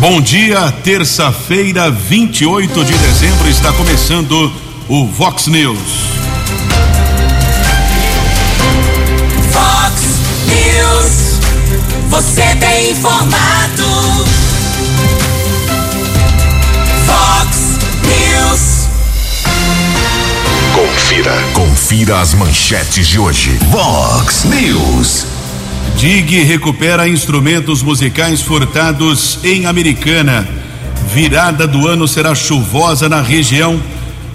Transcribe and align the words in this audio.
Bom 0.00 0.18
dia, 0.18 0.72
terça-feira, 0.82 1.90
28 1.90 2.86
de 2.86 2.92
dezembro, 2.96 3.46
está 3.50 3.70
começando 3.74 4.50
o 4.88 5.06
Vox 5.06 5.46
News. 5.46 5.78
Vox 9.52 10.02
News, 10.46 11.38
você 12.08 12.56
tem 12.56 12.92
informado. 12.92 14.24
Vox 17.04 17.78
News. 18.02 18.88
Confira, 20.74 21.34
confira 21.52 22.20
as 22.20 22.32
manchetes 22.32 23.06
de 23.06 23.18
hoje. 23.18 23.50
Vox 23.70 24.44
News. 24.44 25.39
DIG 26.00 26.44
recupera 26.44 27.06
instrumentos 27.06 27.82
musicais 27.82 28.40
furtados 28.40 29.38
em 29.44 29.66
Americana. 29.66 30.48
Virada 31.12 31.66
do 31.66 31.86
ano 31.86 32.08
será 32.08 32.34
chuvosa 32.34 33.06
na 33.06 33.20
região. 33.20 33.78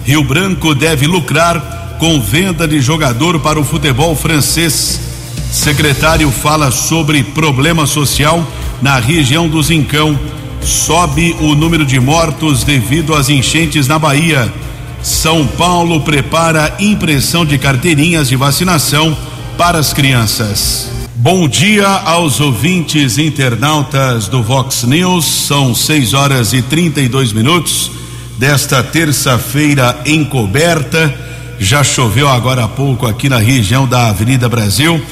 Rio 0.04 0.22
Branco 0.22 0.76
deve 0.76 1.08
lucrar 1.08 1.96
com 1.98 2.20
venda 2.20 2.68
de 2.68 2.80
jogador 2.80 3.40
para 3.40 3.58
o 3.58 3.64
futebol 3.64 4.14
francês. 4.14 5.00
Secretário 5.50 6.30
fala 6.30 6.70
sobre 6.70 7.24
problema 7.24 7.84
social 7.84 8.46
na 8.80 9.00
região 9.00 9.48
do 9.48 9.60
Zincão. 9.60 10.16
Sobe 10.60 11.34
o 11.40 11.56
número 11.56 11.84
de 11.84 11.98
mortos 11.98 12.62
devido 12.62 13.12
às 13.12 13.28
enchentes 13.28 13.88
na 13.88 13.98
Bahia. 13.98 14.54
São 15.02 15.44
Paulo 15.44 16.00
prepara 16.02 16.76
impressão 16.78 17.44
de 17.44 17.58
carteirinhas 17.58 18.28
de 18.28 18.36
vacinação 18.36 19.18
para 19.58 19.80
as 19.80 19.92
crianças. 19.92 20.95
Bom 21.18 21.48
dia 21.48 21.88
aos 21.88 22.40
ouvintes 22.40 23.16
internautas 23.16 24.28
do 24.28 24.42
Vox 24.42 24.82
News. 24.82 25.24
São 25.24 25.74
6 25.74 26.12
horas 26.12 26.52
e 26.52 26.60
32 26.60 27.32
minutos 27.32 27.90
desta 28.36 28.82
terça-feira 28.82 29.98
encoberta. 30.04 31.12
Já 31.58 31.82
choveu 31.82 32.28
agora 32.28 32.64
há 32.64 32.68
pouco 32.68 33.06
aqui 33.06 33.30
na 33.30 33.38
região 33.38 33.88
da 33.88 34.10
Avenida 34.10 34.46
Brasil. 34.46 35.02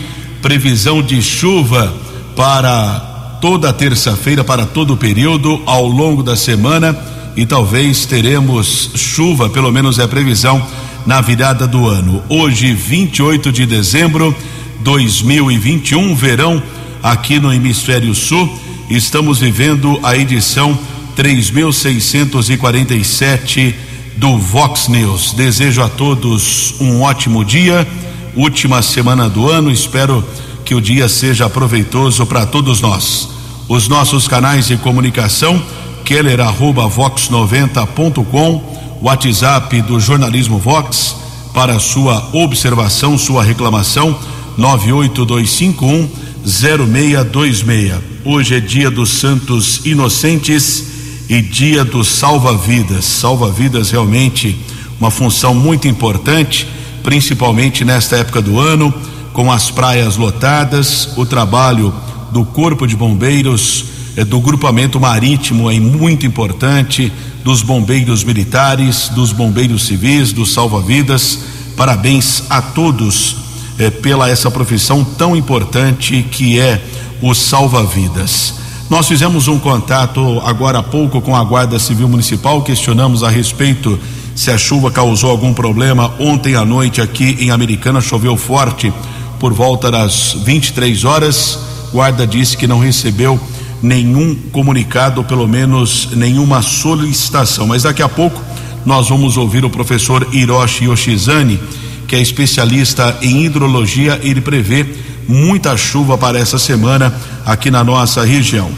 Previsão 0.43 1.03
de 1.03 1.23
chuva 1.23 1.91
para 2.37 3.39
toda 3.41 3.73
terça-feira, 3.73 4.45
para 4.45 4.67
todo 4.67 4.93
o 4.93 4.99
período, 4.99 5.63
ao 5.65 5.87
longo 5.87 6.23
da 6.23 6.37
semana. 6.37 6.95
E 7.35 7.47
talvez 7.47 8.05
teremos 8.05 8.91
chuva, 8.95 9.49
pelo 9.49 9.73
menos 9.73 9.99
é 9.99 10.03
a 10.03 10.09
previsão, 10.09 10.65
na 11.07 11.23
virada 11.23 11.67
do 11.67 11.89
ano. 11.89 12.23
Hoje, 12.29 12.75
28 12.75 13.51
de 13.51 13.65
dezembro 13.65 14.37
2021, 14.85 16.15
verão 16.15 16.63
aqui 17.03 17.41
no 17.41 17.51
Hemisfério 17.51 18.15
Sul. 18.15 18.61
Estamos 18.91 19.41
vivendo 19.41 19.99
a 20.03 20.15
edição 20.15 20.79
3647 21.17 23.75
do 24.19 24.37
Vox 24.37 24.89
News. 24.89 25.33
Desejo 25.33 25.83
a 25.83 25.89
todos 25.89 26.75
um 26.79 27.01
ótimo 27.01 27.43
dia, 27.43 27.89
última 28.37 28.83
semana 28.83 29.27
do 29.27 29.49
ano. 29.49 29.71
Espero 29.71 30.23
que 30.67 30.75
o 30.75 30.83
dia 30.83 31.09
seja 31.09 31.49
proveitoso 31.49 32.27
para 32.27 32.45
todos 32.45 32.83
nós. 32.83 33.31
Os 33.67 33.89
nossos 33.89 34.29
canais 34.29 34.67
de 34.67 34.77
comunicação, 34.77 35.63
keller@vox90.com, 36.05 38.99
WhatsApp 39.01 39.81
do 39.81 39.99
jornalismo 39.99 40.59
Vox 40.59 41.17
para 41.55 41.79
sua 41.79 42.29
observação, 42.35 43.17
sua 43.17 43.43
reclamação 43.43 44.15
98251 44.57 46.09
0626. 46.45 47.93
Hoje 48.25 48.55
é 48.55 48.61
dia 48.61 48.91
dos 48.91 49.11
Santos 49.11 49.85
Inocentes 49.85 50.85
e 51.29 51.41
dia 51.41 51.85
do 51.85 52.05
Salva-Vidas. 52.05 53.05
Salva-vidas 53.05 53.91
realmente 53.91 54.59
uma 55.01 55.11
função 55.11 55.55
muito 55.55 55.89
importante, 55.89 56.69
principalmente 57.03 57.85
nesta 57.85 58.17
época 58.17 58.41
do 58.41 58.61
ano, 58.61 58.93
com 59.33 59.51
as 59.51 59.71
praias 59.71 60.17
lotadas, 60.17 61.11
o 61.17 61.27
trabalho 61.27 61.93
do 62.31 62.45
Corpo 62.45 62.87
de 62.87 62.95
Bombeiros, 62.95 63.87
eh, 64.17 64.25
do 64.25 64.41
grupamento 64.41 65.01
marítimo 65.01 65.71
é 65.71 65.79
muito 65.81 66.25
importante, 66.25 67.13
dos 67.43 67.63
bombeiros 67.63 68.23
militares, 68.23 69.09
dos 69.09 69.33
bombeiros 69.33 69.87
civis, 69.87 70.33
dos 70.33 70.53
salva-vidas. 70.53 71.41
Parabéns 71.77 72.45
a 72.49 72.63
todos 72.63 73.44
eh, 73.79 73.91
pela 73.91 74.29
essa 74.29 74.51
profissão 74.51 75.05
tão 75.05 75.37
importante 75.37 76.23
que 76.31 76.59
é 76.59 76.83
o 77.21 77.35
salva-vidas. 77.35 78.55
Nós 78.91 79.09
fizemos 79.09 79.49
um 79.49 79.59
contato 79.59 80.41
agora 80.45 80.79
há 80.79 80.83
pouco 80.83 81.21
com 81.21 81.35
a 81.35 81.43
Guarda 81.43 81.79
Civil 81.79 82.09
Municipal, 82.09 82.63
questionamos 82.63 83.23
a 83.23 83.31
respeito 83.31 83.99
se 84.35 84.51
a 84.51 84.59
chuva 84.59 84.91
causou 84.91 85.31
algum 85.31 85.55
problema. 85.55 86.13
Ontem 86.19 86.55
à 86.55 86.65
noite 86.65 87.01
aqui 87.01 87.37
em 87.41 87.51
Americana 87.51 88.01
choveu 88.01 88.37
forte 88.37 88.93
por 89.39 89.53
volta 89.53 89.91
das 89.91 90.35
23 90.45 91.05
horas. 91.05 91.59
Guarda 91.93 92.27
disse 92.27 92.57
que 92.57 92.67
não 92.67 92.79
recebeu 92.79 93.41
nenhum 93.83 94.35
comunicado, 94.53 95.23
pelo 95.25 95.47
menos 95.47 96.11
nenhuma 96.13 96.63
solicitação. 96.63 97.67
Mas 97.67 97.85
daqui 97.85 98.03
a 98.03 98.09
pouco 98.09 98.41
nós 98.85 99.09
vamos 99.09 99.37
ouvir 99.37 99.65
o 99.65 99.71
professor 99.71 100.27
Hiroshi 100.33 100.85
Yoshizane 100.85 101.61
que 102.07 102.17
é 102.17 102.21
especialista 102.21 103.17
em 103.23 103.45
hidrologia, 103.45 104.21
ele 104.23 104.41
prevê 104.41 104.87
muita 105.29 105.77
chuva 105.77 106.19
para 106.19 106.39
essa 106.39 106.59
semana 106.59 107.13
aqui 107.45 107.71
na 107.71 107.83
nossa 107.83 108.25
região. 108.25 108.71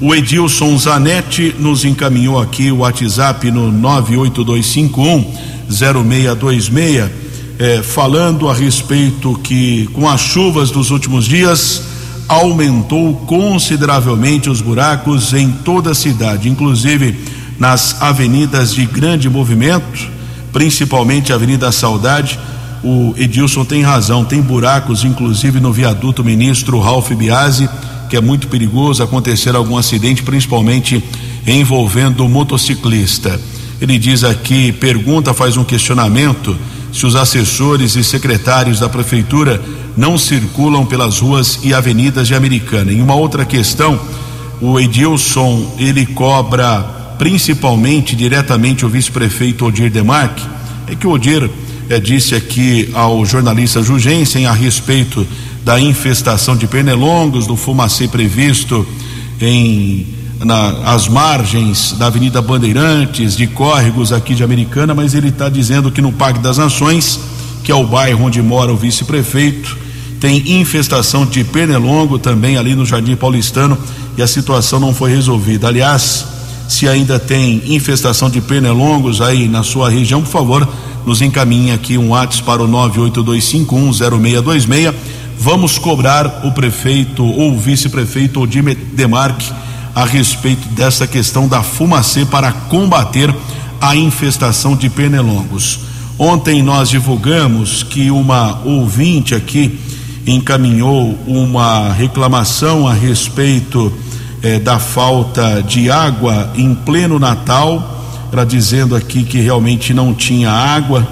O 0.00 0.14
Edilson 0.14 0.76
Zanetti 0.78 1.54
nos 1.58 1.84
encaminhou 1.84 2.40
aqui 2.40 2.72
o 2.72 2.78
WhatsApp 2.78 3.50
no 3.50 3.70
98251 3.70 5.32
0626, 5.68 7.10
eh, 7.58 7.82
falando 7.82 8.48
a 8.48 8.54
respeito 8.54 9.38
que 9.44 9.88
com 9.92 10.08
as 10.08 10.20
chuvas 10.20 10.70
dos 10.70 10.90
últimos 10.90 11.24
dias 11.24 11.82
aumentou 12.28 13.14
consideravelmente 13.26 14.50
os 14.50 14.60
buracos 14.60 15.32
em 15.34 15.50
toda 15.50 15.92
a 15.92 15.94
cidade, 15.94 16.48
inclusive 16.48 17.16
nas 17.58 18.02
avenidas 18.02 18.74
de 18.74 18.84
grande 18.86 19.28
movimento, 19.28 20.10
principalmente 20.52 21.32
a 21.32 21.36
Avenida 21.36 21.70
Saudade 21.70 22.38
o 22.82 23.14
Edilson 23.16 23.64
tem 23.64 23.82
razão, 23.82 24.24
tem 24.24 24.40
buracos, 24.40 25.04
inclusive 25.04 25.60
no 25.60 25.72
viaduto 25.72 26.24
ministro 26.24 26.80
Ralph 26.80 27.12
Biasi, 27.12 27.68
que 28.10 28.16
é 28.16 28.20
muito 28.20 28.48
perigoso 28.48 29.02
acontecer 29.02 29.54
algum 29.54 29.76
acidente, 29.76 30.22
principalmente 30.22 31.02
envolvendo 31.46 32.28
motociclista. 32.28 33.40
Ele 33.80 33.98
diz 33.98 34.24
aqui, 34.24 34.72
pergunta, 34.72 35.32
faz 35.32 35.56
um 35.56 35.64
questionamento 35.64 36.56
se 36.92 37.06
os 37.06 37.16
assessores 37.16 37.96
e 37.96 38.04
secretários 38.04 38.80
da 38.80 38.88
prefeitura 38.88 39.62
não 39.96 40.18
circulam 40.18 40.84
pelas 40.84 41.20
ruas 41.20 41.60
e 41.62 41.72
avenidas 41.72 42.28
de 42.28 42.34
Americana. 42.34 42.92
Em 42.92 43.00
uma 43.00 43.14
outra 43.14 43.44
questão, 43.44 43.98
o 44.60 44.78
Edilson 44.78 45.74
ele 45.78 46.04
cobra 46.04 46.80
principalmente 47.18 48.14
diretamente 48.14 48.84
o 48.84 48.88
vice-prefeito 48.88 49.66
Odir 49.66 49.90
Demarque, 49.90 50.44
é 50.86 50.94
que 50.94 51.06
o 51.06 51.12
Odir 51.12 51.48
é, 51.92 52.00
disse 52.00 52.34
aqui 52.34 52.90
ao 52.94 53.24
jornalista 53.26 53.82
Jugensen 53.82 54.46
a 54.46 54.52
respeito 54.52 55.26
da 55.62 55.78
infestação 55.78 56.56
de 56.56 56.66
pernilongos, 56.66 57.46
do 57.46 57.54
fumacê 57.54 58.08
previsto 58.08 58.86
em 59.38 60.06
na, 60.38 60.94
as 60.94 61.06
margens 61.06 61.92
da 61.92 62.06
Avenida 62.06 62.40
Bandeirantes, 62.40 63.36
de 63.36 63.46
córregos 63.46 64.10
aqui 64.10 64.34
de 64.34 64.42
Americana, 64.42 64.94
mas 64.94 65.14
ele 65.14 65.28
está 65.28 65.48
dizendo 65.50 65.90
que 65.90 66.00
no 66.00 66.12
Parque 66.12 66.40
das 66.40 66.56
Nações, 66.56 67.20
que 67.62 67.70
é 67.70 67.74
o 67.74 67.86
bairro 67.86 68.24
onde 68.24 68.40
mora 68.40 68.72
o 68.72 68.76
vice-prefeito, 68.76 69.76
tem 70.18 70.60
infestação 70.60 71.26
de 71.26 71.44
pernilongo 71.44 72.18
também 72.18 72.56
ali 72.56 72.74
no 72.74 72.86
Jardim 72.86 73.16
Paulistano 73.16 73.76
e 74.16 74.22
a 74.22 74.26
situação 74.26 74.80
não 74.80 74.94
foi 74.94 75.10
resolvida. 75.10 75.68
Aliás, 75.68 76.24
se 76.68 76.88
ainda 76.88 77.18
tem 77.18 77.62
infestação 77.66 78.30
de 78.30 78.40
pernilongos 78.40 79.20
aí 79.20 79.46
na 79.46 79.62
sua 79.62 79.90
região, 79.90 80.22
por 80.22 80.30
favor, 80.30 80.68
nos 81.06 81.22
encaminhe 81.22 81.72
aqui 81.72 81.98
um 81.98 82.10
WhatsApp 82.10 82.44
para 82.44 82.62
o 82.62 82.68
982510626. 82.68 84.94
Vamos 85.38 85.78
cobrar 85.78 86.42
o 86.44 86.52
prefeito 86.52 87.24
ou 87.24 87.58
vice-prefeito 87.58 88.40
Odir 88.40 88.76
Demarque 88.92 89.50
a 89.94 90.04
respeito 90.04 90.68
dessa 90.68 91.06
questão 91.06 91.48
da 91.48 91.62
fumacê 91.62 92.24
para 92.24 92.52
combater 92.52 93.34
a 93.80 93.96
infestação 93.96 94.76
de 94.76 94.88
pernilongos. 94.88 95.80
Ontem 96.18 96.62
nós 96.62 96.88
divulgamos 96.88 97.82
que 97.82 98.10
uma 98.10 98.60
ouvinte 98.64 99.34
aqui 99.34 99.78
encaminhou 100.26 101.18
uma 101.26 101.92
reclamação 101.92 102.86
a 102.86 102.92
respeito 102.92 103.92
eh, 104.42 104.60
da 104.60 104.78
falta 104.78 105.62
de 105.62 105.90
água 105.90 106.52
em 106.54 106.74
pleno 106.74 107.18
Natal 107.18 108.01
para 108.32 108.44
dizendo 108.44 108.96
aqui 108.96 109.24
que 109.24 109.38
realmente 109.38 109.92
não 109.92 110.14
tinha 110.14 110.50
água 110.50 111.06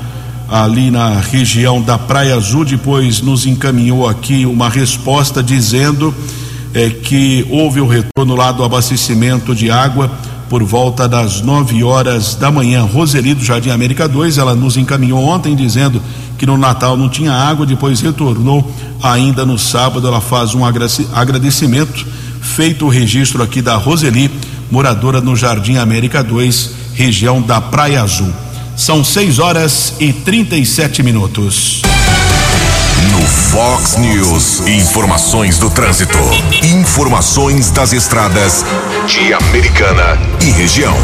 ali 0.49 0.91
na 0.91 1.21
região 1.21 1.83
da 1.83 1.99
Praia 1.99 2.35
Azul, 2.35 2.65
depois 2.65 3.21
nos 3.21 3.45
encaminhou 3.45 4.09
aqui 4.09 4.47
uma 4.47 4.71
resposta 4.71 5.43
dizendo 5.43 6.15
é 6.73 6.89
que 6.89 7.47
houve 7.51 7.79
o 7.79 7.87
retorno 7.87 8.35
lá 8.35 8.51
do 8.53 8.65
abastecimento 8.65 9.55
de 9.55 9.71
água 9.71 10.11
por 10.49 10.65
volta 10.65 11.07
das 11.07 11.43
9 11.43 11.85
horas 11.85 12.37
da 12.37 12.51
manhã. 12.51 12.85
Roseli 12.85 13.35
do 13.35 13.45
Jardim 13.45 13.69
América 13.69 14.09
2, 14.09 14.39
ela 14.39 14.55
nos 14.55 14.79
encaminhou 14.79 15.23
ontem 15.23 15.55
dizendo 15.55 16.01
que 16.39 16.47
no 16.47 16.57
Natal 16.57 16.97
não 16.97 17.11
tinha 17.11 17.33
água, 17.35 17.67
depois 17.67 18.01
retornou 18.01 18.73
ainda 19.03 19.45
no 19.45 19.59
sábado. 19.59 20.07
Ela 20.09 20.23
faz 20.23 20.55
um 20.55 20.63
agradecimento. 20.65 22.07
Feito 22.41 22.87
o 22.87 22.89
registro 22.89 23.43
aqui 23.43 23.61
da 23.61 23.77
Roseli, 23.77 24.31
moradora 24.71 25.21
no 25.21 25.35
Jardim 25.35 25.77
América 25.77 26.23
2, 26.23 26.71
região 26.95 27.43
da 27.43 27.61
Praia 27.61 28.03
Azul. 28.03 28.33
São 28.77 29.05
6 29.05 29.39
horas 29.39 29.95
e 29.99 30.13
37 30.13 31.03
minutos. 31.03 31.83
No 33.13 33.27
Fox 33.27 33.97
News, 33.97 34.61
informações 34.67 35.59
do 35.59 35.69
trânsito. 35.71 36.17
Informações 36.63 37.71
das 37.71 37.93
estradas 37.93 38.65
de 39.07 39.33
Americana 39.35 40.19
e 40.41 40.51
região. 40.51 40.97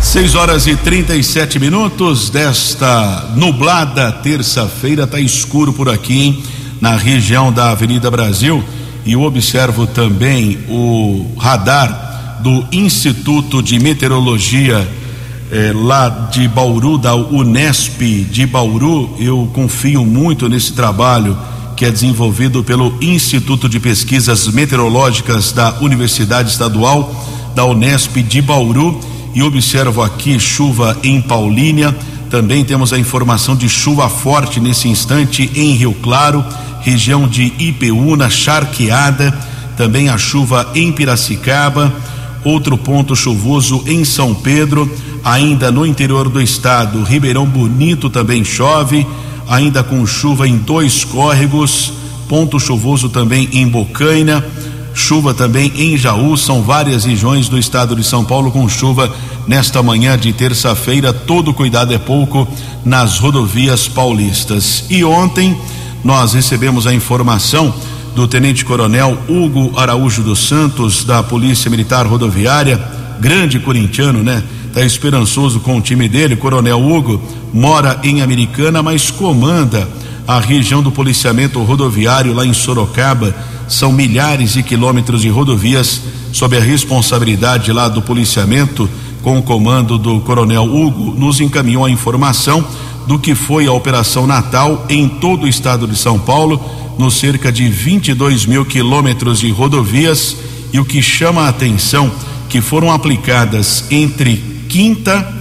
6 0.00 0.34
horas 0.34 0.66
e 0.66 0.76
37 0.76 1.58
minutos 1.58 2.30
desta 2.30 3.30
nublada 3.34 4.10
terça-feira. 4.12 5.06
Tá 5.06 5.20
escuro 5.20 5.72
por 5.72 5.88
aqui, 5.88 6.22
hein? 6.22 6.42
Na 6.80 6.96
região 6.96 7.52
da 7.52 7.70
Avenida 7.70 8.10
Brasil. 8.10 8.64
E 9.04 9.12
eu 9.12 9.22
observo 9.22 9.86
também 9.86 10.58
o 10.68 11.34
radar 11.38 12.05
do 12.40 12.66
Instituto 12.72 13.62
de 13.62 13.78
Meteorologia 13.78 14.86
é, 15.50 15.72
lá 15.74 16.08
de 16.08 16.48
Bauru, 16.48 16.98
da 16.98 17.14
Unesp 17.14 18.00
de 18.30 18.46
Bauru, 18.46 19.14
eu 19.18 19.48
confio 19.52 20.04
muito 20.04 20.48
nesse 20.48 20.72
trabalho 20.72 21.36
que 21.76 21.84
é 21.84 21.90
desenvolvido 21.90 22.64
pelo 22.64 22.96
Instituto 23.02 23.68
de 23.68 23.78
Pesquisas 23.78 24.48
Meteorológicas 24.48 25.52
da 25.52 25.74
Universidade 25.80 26.50
Estadual 26.50 27.24
da 27.54 27.64
Unesp 27.64 28.16
de 28.22 28.40
Bauru 28.40 28.98
e 29.34 29.42
observo 29.42 30.02
aqui 30.02 30.40
chuva 30.40 30.96
em 31.02 31.20
Paulínia. 31.20 31.94
Também 32.30 32.64
temos 32.64 32.92
a 32.92 32.98
informação 32.98 33.54
de 33.54 33.68
chuva 33.68 34.08
forte 34.08 34.58
nesse 34.58 34.88
instante 34.88 35.50
em 35.54 35.74
Rio 35.74 35.94
Claro, 36.02 36.44
região 36.80 37.28
de 37.28 37.52
Ipeúna, 37.58 38.30
charqueada. 38.30 39.32
Também 39.76 40.08
a 40.08 40.16
chuva 40.16 40.70
em 40.74 40.90
Piracicaba. 40.90 41.94
Outro 42.46 42.78
ponto 42.78 43.14
chuvoso 43.14 43.82
em 43.86 44.04
São 44.04 44.34
Pedro 44.34 44.90
Ainda 45.26 45.72
no 45.72 45.84
interior 45.84 46.28
do 46.28 46.40
estado, 46.40 47.02
Ribeirão 47.02 47.44
Bonito 47.44 48.08
também 48.08 48.44
chove, 48.44 49.04
ainda 49.48 49.82
com 49.82 50.06
chuva 50.06 50.46
em 50.46 50.56
dois 50.56 51.02
córregos, 51.02 51.92
ponto 52.28 52.60
chuvoso 52.60 53.08
também 53.08 53.48
em 53.52 53.66
Bocaina, 53.66 54.46
chuva 54.94 55.34
também 55.34 55.72
em 55.74 55.96
Jaú, 55.96 56.36
são 56.36 56.62
várias 56.62 57.04
regiões 57.04 57.48
do 57.48 57.58
estado 57.58 57.96
de 57.96 58.04
São 58.04 58.24
Paulo 58.24 58.52
com 58.52 58.68
chuva 58.68 59.12
nesta 59.48 59.82
manhã 59.82 60.16
de 60.16 60.32
terça-feira. 60.32 61.12
Todo 61.12 61.52
cuidado 61.52 61.92
é 61.92 61.98
pouco 61.98 62.46
nas 62.84 63.18
rodovias 63.18 63.88
paulistas. 63.88 64.84
E 64.88 65.02
ontem 65.02 65.58
nós 66.04 66.34
recebemos 66.34 66.86
a 66.86 66.94
informação 66.94 67.74
do 68.16 68.26
Tenente 68.26 68.64
Coronel 68.64 69.18
Hugo 69.28 69.78
Araújo 69.78 70.22
dos 70.22 70.48
Santos, 70.48 71.04
da 71.04 71.22
Polícia 71.22 71.70
Militar 71.70 72.06
Rodoviária, 72.06 72.82
grande 73.20 73.60
corintiano, 73.60 74.22
né? 74.22 74.42
Está 74.68 74.82
esperançoso 74.82 75.60
com 75.60 75.76
o 75.76 75.82
time 75.82 76.08
dele. 76.08 76.34
Coronel 76.34 76.80
Hugo 76.80 77.20
mora 77.52 78.00
em 78.02 78.22
Americana, 78.22 78.82
mas 78.82 79.10
comanda 79.10 79.86
a 80.26 80.40
região 80.40 80.82
do 80.82 80.90
policiamento 80.90 81.62
rodoviário 81.62 82.32
lá 82.32 82.46
em 82.46 82.54
Sorocaba. 82.54 83.36
São 83.68 83.92
milhares 83.92 84.54
de 84.54 84.62
quilômetros 84.62 85.20
de 85.20 85.28
rodovias 85.28 86.00
sob 86.32 86.56
a 86.56 86.60
responsabilidade 86.60 87.70
lá 87.70 87.86
do 87.86 88.00
policiamento, 88.00 88.88
com 89.22 89.38
o 89.38 89.42
comando 89.42 89.98
do 89.98 90.20
Coronel 90.20 90.64
Hugo, 90.64 91.14
nos 91.18 91.38
encaminhou 91.38 91.84
a 91.84 91.90
informação 91.90 92.64
do 93.06 93.18
que 93.18 93.34
foi 93.34 93.66
a 93.66 93.72
Operação 93.72 94.26
Natal 94.26 94.86
em 94.88 95.06
todo 95.06 95.44
o 95.44 95.48
estado 95.48 95.86
de 95.86 95.96
São 95.96 96.18
Paulo, 96.18 96.58
nos 96.98 97.18
cerca 97.18 97.52
de 97.52 97.68
22 97.68 98.46
mil 98.46 98.64
quilômetros 98.64 99.40
de 99.40 99.50
rodovias. 99.50 100.36
E 100.72 100.80
o 100.80 100.84
que 100.84 101.00
chama 101.00 101.42
a 101.42 101.48
atenção 101.48 102.10
que 102.48 102.60
foram 102.60 102.90
aplicadas 102.90 103.84
entre 103.90 104.36
quinta 104.68 105.34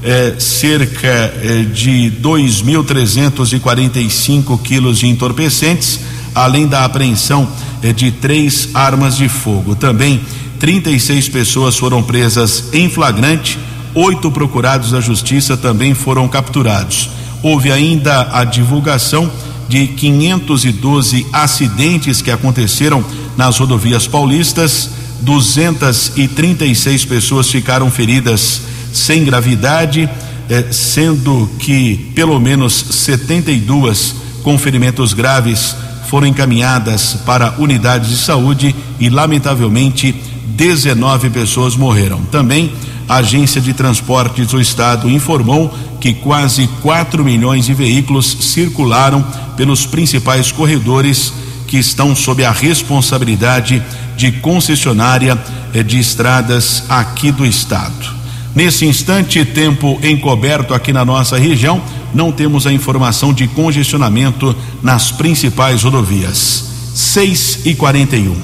eh, 0.05 0.35
cerca 0.39 1.09
eh, 1.09 1.65
de 1.73 2.13
2.345 2.23 4.61
quilos 4.61 4.99
de 4.99 5.07
entorpecentes, 5.07 6.01
além 6.35 6.67
da 6.67 6.85
apreensão 6.85 7.49
eh, 7.83 7.91
de 7.91 8.11
três 8.11 8.69
armas 8.75 9.17
de 9.17 9.31
fogo. 9.31 9.75
Também 9.75 10.21
36 10.59 11.31
pessoas 11.31 11.79
foram 11.79 12.03
presas 12.03 12.65
em 12.75 12.91
flagrante, 12.91 13.59
oito 13.95 14.31
procurados 14.31 14.91
da 14.91 15.01
justiça 15.01 15.57
também 15.57 15.95
foram 15.95 16.29
capturados. 16.29 17.09
Houve 17.43 17.73
ainda 17.73 18.29
a 18.31 18.45
divulgação 18.45 19.33
de 19.71 19.87
512 19.87 21.27
acidentes 21.33 22.21
que 22.21 22.31
aconteceram 22.31 23.03
nas 23.39 23.57
rodovias 23.57 24.07
paulistas, 24.07 25.00
236 25.23 27.05
pessoas 27.05 27.51
ficaram 27.51 27.91
feridas 27.91 28.63
sem 28.93 29.25
gravidade, 29.25 30.09
eh, 30.49 30.67
sendo 30.71 31.49
que 31.59 32.11
pelo 32.15 32.39
menos 32.41 32.75
72 32.75 34.15
com 34.43 34.59
ferimentos 34.59 35.13
graves 35.13 35.77
foram 36.09 36.27
encaminhadas 36.27 37.19
para 37.25 37.55
unidades 37.59 38.11
de 38.11 38.17
saúde 38.17 38.75
e, 38.99 39.09
lamentavelmente, 39.09 40.15
19 40.57 41.31
pessoas 41.31 41.77
morreram. 41.77 42.21
Também 42.25 42.73
a 43.09 43.17
Agência 43.17 43.61
de 43.61 43.73
Transportes 43.73 44.49
do 44.49 44.61
Estado 44.61 45.11
informou 45.11 45.73
que 46.01 46.15
quase 46.15 46.69
4 46.83 47.25
milhões 47.25 47.67
de 47.67 47.75
veículos 47.75 48.37
circularam 48.41 49.25
pelos 49.57 49.85
principais 49.85 50.51
corredores 50.53 51.33
que 51.71 51.79
estão 51.79 52.17
sob 52.17 52.45
a 52.45 52.51
responsabilidade 52.51 53.81
de 54.17 54.33
concessionária 54.33 55.39
eh, 55.73 55.85
de 55.85 56.01
estradas 56.01 56.83
aqui 56.89 57.31
do 57.31 57.47
estado. 57.47 58.21
Nesse 58.57 58.85
instante, 58.85 59.45
tempo 59.45 59.97
encoberto 60.03 60.75
aqui 60.75 60.93
na 60.93 61.05
nossa 61.05 61.39
região, 61.39 61.81
não 62.13 62.33
temos 62.33 62.67
a 62.67 62.73
informação 62.73 63.33
de 63.33 63.47
congestionamento 63.47 64.55
nas 64.83 65.13
principais 65.13 65.85
rodovias. 65.85 66.65
6 66.93 67.61
e 67.65 67.75
41. 67.77 68.35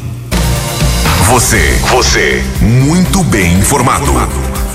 Você, 1.25 1.81
você, 1.91 2.45
muito 2.61 3.25
bem 3.25 3.59
informado. 3.59 4.13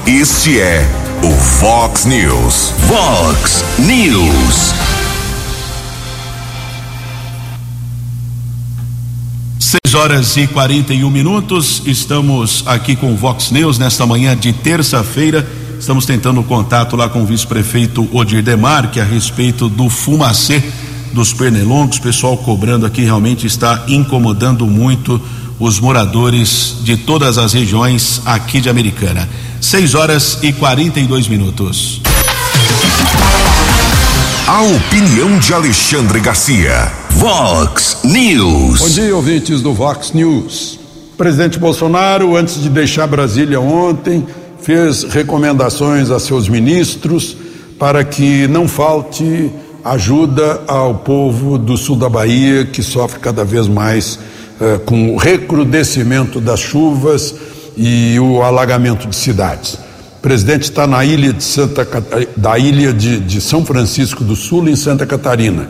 Este 0.05 0.59
é 0.59 0.85
o 1.23 1.31
Fox 1.31 2.03
News. 2.03 2.73
Fox 2.89 3.63
News. 3.79 4.80
6 9.71 9.95
horas 9.95 10.35
e 10.35 10.47
41 10.47 11.09
minutos, 11.09 11.83
estamos 11.85 12.61
aqui 12.65 12.93
com 12.93 13.13
o 13.13 13.15
Vox 13.15 13.51
News 13.51 13.79
nesta 13.79 14.05
manhã 14.05 14.35
de 14.35 14.51
terça-feira. 14.51 15.49
Estamos 15.79 16.05
tentando 16.05 16.43
contato 16.43 16.97
lá 16.97 17.07
com 17.07 17.23
o 17.23 17.25
vice-prefeito 17.25 18.05
Odir 18.11 18.43
Demarque 18.43 18.99
a 18.99 19.05
respeito 19.05 19.69
do 19.69 19.87
fumacê 19.87 20.61
dos 21.13 21.31
pernilongos. 21.31 21.99
O 21.99 22.01
pessoal 22.01 22.35
cobrando 22.35 22.85
aqui 22.85 23.03
realmente 23.03 23.47
está 23.47 23.85
incomodando 23.87 24.67
muito 24.67 25.21
os 25.57 25.79
moradores 25.79 26.79
de 26.83 26.97
todas 26.97 27.37
as 27.37 27.53
regiões 27.53 28.21
aqui 28.25 28.59
de 28.59 28.67
Americana. 28.67 29.29
6 29.61 29.95
horas 29.95 30.39
e 30.41 30.51
42 30.51 31.29
minutos. 31.29 32.01
A 34.45 34.63
opinião 34.63 35.39
de 35.39 35.53
Alexandre 35.53 36.19
Garcia. 36.19 37.00
Vox 37.15 37.99
News. 38.03 38.79
Bom 38.79 38.89
dia, 38.89 39.15
ouvintes 39.15 39.61
do 39.61 39.73
Vox 39.73 40.11
News. 40.11 40.79
Presidente 41.17 41.59
Bolsonaro, 41.59 42.35
antes 42.35 42.61
de 42.61 42.69
deixar 42.69 43.05
Brasília 43.05 43.59
ontem, 43.59 44.25
fez 44.59 45.03
recomendações 45.03 46.09
a 46.09 46.19
seus 46.19 46.49
ministros 46.49 47.37
para 47.77 48.03
que 48.03 48.47
não 48.47 48.67
falte 48.67 49.51
ajuda 49.83 50.61
ao 50.67 50.95
povo 50.95 51.57
do 51.57 51.77
sul 51.77 51.95
da 51.95 52.09
Bahia, 52.09 52.65
que 52.65 52.81
sofre 52.81 53.19
cada 53.19 53.43
vez 53.43 53.67
mais 53.67 54.17
eh, 54.59 54.79
com 54.85 55.13
o 55.13 55.17
recrudescimento 55.17 56.39
das 56.39 56.59
chuvas 56.59 57.35
e 57.77 58.19
o 58.19 58.41
alagamento 58.41 59.07
de 59.07 59.15
cidades. 59.15 59.73
O 59.73 60.21
presidente 60.21 60.63
está 60.63 60.87
na 60.87 61.03
ilha 61.03 61.33
de 61.33 61.43
Santa 61.43 61.87
da 62.37 62.57
ilha 62.57 62.93
de, 62.93 63.19
de 63.19 63.41
São 63.41 63.65
Francisco 63.65 64.23
do 64.23 64.35
Sul, 64.35 64.69
em 64.69 64.75
Santa 64.75 65.05
Catarina. 65.05 65.67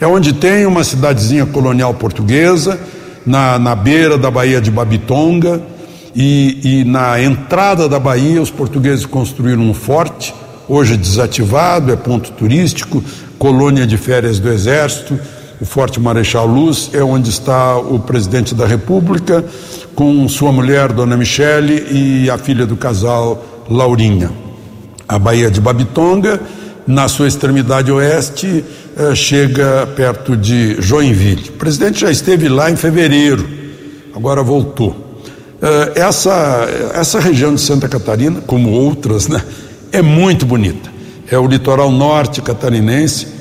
É 0.00 0.06
onde 0.06 0.32
tem 0.32 0.66
uma 0.66 0.82
cidadezinha 0.82 1.44
colonial 1.44 1.92
portuguesa, 1.94 2.80
na, 3.26 3.58
na 3.58 3.74
beira 3.74 4.16
da 4.16 4.30
Baía 4.30 4.60
de 4.60 4.70
Babitonga, 4.70 5.60
e, 6.16 6.80
e 6.80 6.84
na 6.84 7.22
entrada 7.22 7.88
da 7.88 7.98
Bahia 7.98 8.40
os 8.40 8.50
portugueses 8.50 9.04
construíram 9.04 9.62
um 9.62 9.74
forte, 9.74 10.34
hoje 10.68 10.96
desativado, 10.96 11.92
é 11.92 11.96
ponto 11.96 12.32
turístico, 12.32 13.04
colônia 13.38 13.86
de 13.86 13.96
férias 13.96 14.38
do 14.38 14.48
Exército 14.48 15.18
o 15.60 15.64
Forte 15.66 16.00
Marechal 16.00 16.46
Luz, 16.46 16.90
é 16.94 17.02
onde 17.02 17.28
está 17.28 17.76
o 17.76 17.98
presidente 17.98 18.54
da 18.54 18.66
República, 18.66 19.44
com 19.94 20.26
sua 20.26 20.50
mulher, 20.50 20.90
Dona 20.90 21.16
Michele, 21.18 21.86
e 21.90 22.30
a 22.30 22.38
filha 22.38 22.64
do 22.64 22.76
casal, 22.76 23.44
Laurinha. 23.68 24.30
A 25.06 25.18
Baía 25.18 25.50
de 25.50 25.60
Babitonga, 25.60 26.40
na 26.86 27.08
sua 27.08 27.28
extremidade 27.28 27.90
oeste, 27.90 28.64
eh, 28.96 29.14
chega 29.14 29.86
perto 29.94 30.36
de 30.36 30.80
Joinville. 30.80 31.50
O 31.50 31.52
presidente 31.52 32.00
já 32.00 32.10
esteve 32.10 32.48
lá 32.48 32.70
em 32.70 32.76
fevereiro, 32.76 33.48
agora 34.14 34.42
voltou. 34.42 35.20
Eh, 35.60 35.92
essa, 35.96 36.66
essa 36.94 37.20
região 37.20 37.54
de 37.54 37.60
Santa 37.60 37.88
Catarina, 37.88 38.40
como 38.46 38.70
outras, 38.70 39.28
né, 39.28 39.42
é 39.92 40.02
muito 40.02 40.46
bonita. 40.46 40.90
É 41.30 41.38
o 41.38 41.46
litoral 41.46 41.90
norte 41.90 42.42
catarinense 42.42 43.40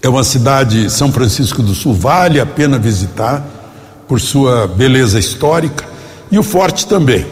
é 0.00 0.08
uma 0.08 0.22
cidade, 0.22 0.90
São 0.90 1.10
Francisco 1.10 1.60
do 1.62 1.74
Sul, 1.74 1.92
vale 1.92 2.40
a 2.40 2.46
pena 2.46 2.78
visitar 2.78 3.44
por 4.06 4.20
sua 4.20 4.68
beleza 4.68 5.18
histórica. 5.18 5.84
E 6.30 6.38
o 6.38 6.42
forte 6.42 6.86
também. 6.86 7.26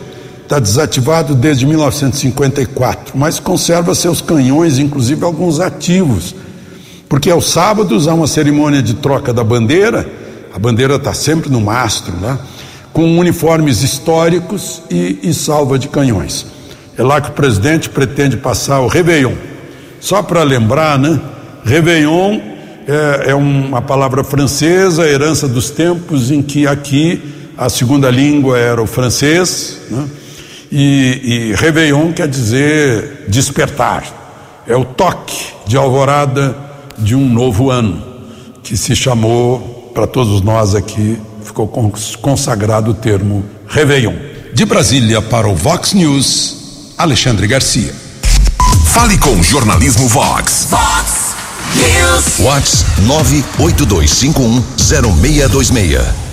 Está 0.46 0.60
desativado 0.60 1.34
desde 1.34 1.66
1954, 1.66 3.18
mas 3.18 3.40
conserva 3.40 3.96
seus 3.96 4.20
canhões, 4.20 4.78
inclusive 4.78 5.24
alguns 5.24 5.58
ativos. 5.58 6.36
Porque 7.08 7.28
aos 7.28 7.50
sábados 7.50 8.06
há 8.06 8.14
uma 8.14 8.28
cerimônia 8.28 8.80
de 8.80 8.94
troca 8.94 9.34
da 9.34 9.42
bandeira, 9.42 10.08
a 10.54 10.58
bandeira 10.58 10.94
está 10.94 11.12
sempre 11.12 11.50
no 11.50 11.60
mastro, 11.60 12.14
né? 12.18 12.38
com 12.92 13.18
uniformes 13.18 13.82
históricos 13.82 14.82
e, 14.88 15.18
e 15.20 15.34
salva 15.34 15.80
de 15.80 15.88
canhões. 15.88 16.46
É 16.96 17.02
lá 17.02 17.20
que 17.20 17.30
o 17.30 17.32
presidente 17.32 17.90
pretende 17.90 18.36
passar 18.36 18.78
o 18.78 18.86
Réveillon. 18.86 19.34
Só 19.98 20.22
para 20.22 20.44
lembrar, 20.44 20.96
né? 20.96 21.20
Réveillon 21.64 22.38
é, 22.86 23.30
é 23.30 23.34
uma 23.34 23.82
palavra 23.82 24.22
francesa, 24.22 25.08
herança 25.08 25.48
dos 25.48 25.70
tempos 25.70 26.30
em 26.30 26.40
que 26.40 26.68
aqui 26.68 27.50
a 27.58 27.68
segunda 27.68 28.08
língua 28.12 28.56
era 28.56 28.80
o 28.80 28.86
francês, 28.86 29.78
né? 29.90 30.06
E, 30.78 31.20
e 31.24 31.54
Réveillon 31.54 32.12
quer 32.12 32.28
dizer 32.28 33.24
despertar, 33.28 34.04
é 34.68 34.76
o 34.76 34.84
toque 34.84 35.54
de 35.66 35.74
alvorada 35.74 36.54
de 36.98 37.14
um 37.14 37.26
novo 37.26 37.70
ano, 37.70 38.04
que 38.62 38.76
se 38.76 38.94
chamou, 38.94 39.90
para 39.94 40.06
todos 40.06 40.42
nós 40.42 40.74
aqui, 40.74 41.18
ficou 41.42 41.66
consagrado 42.20 42.90
o 42.90 42.94
termo 42.94 43.42
Réveillon. 43.66 44.16
De 44.52 44.66
Brasília 44.66 45.22
para 45.22 45.48
o 45.48 45.54
Vox 45.54 45.94
News, 45.94 46.92
Alexandre 46.98 47.46
Garcia. 47.46 47.94
Fale 48.84 49.16
com 49.16 49.30
o 49.30 49.42
jornalismo 49.42 50.06
Vox. 50.08 50.66
Vox 50.68 51.34
News. 51.74 52.38
Whats 52.40 52.84
982510626. 53.58 56.25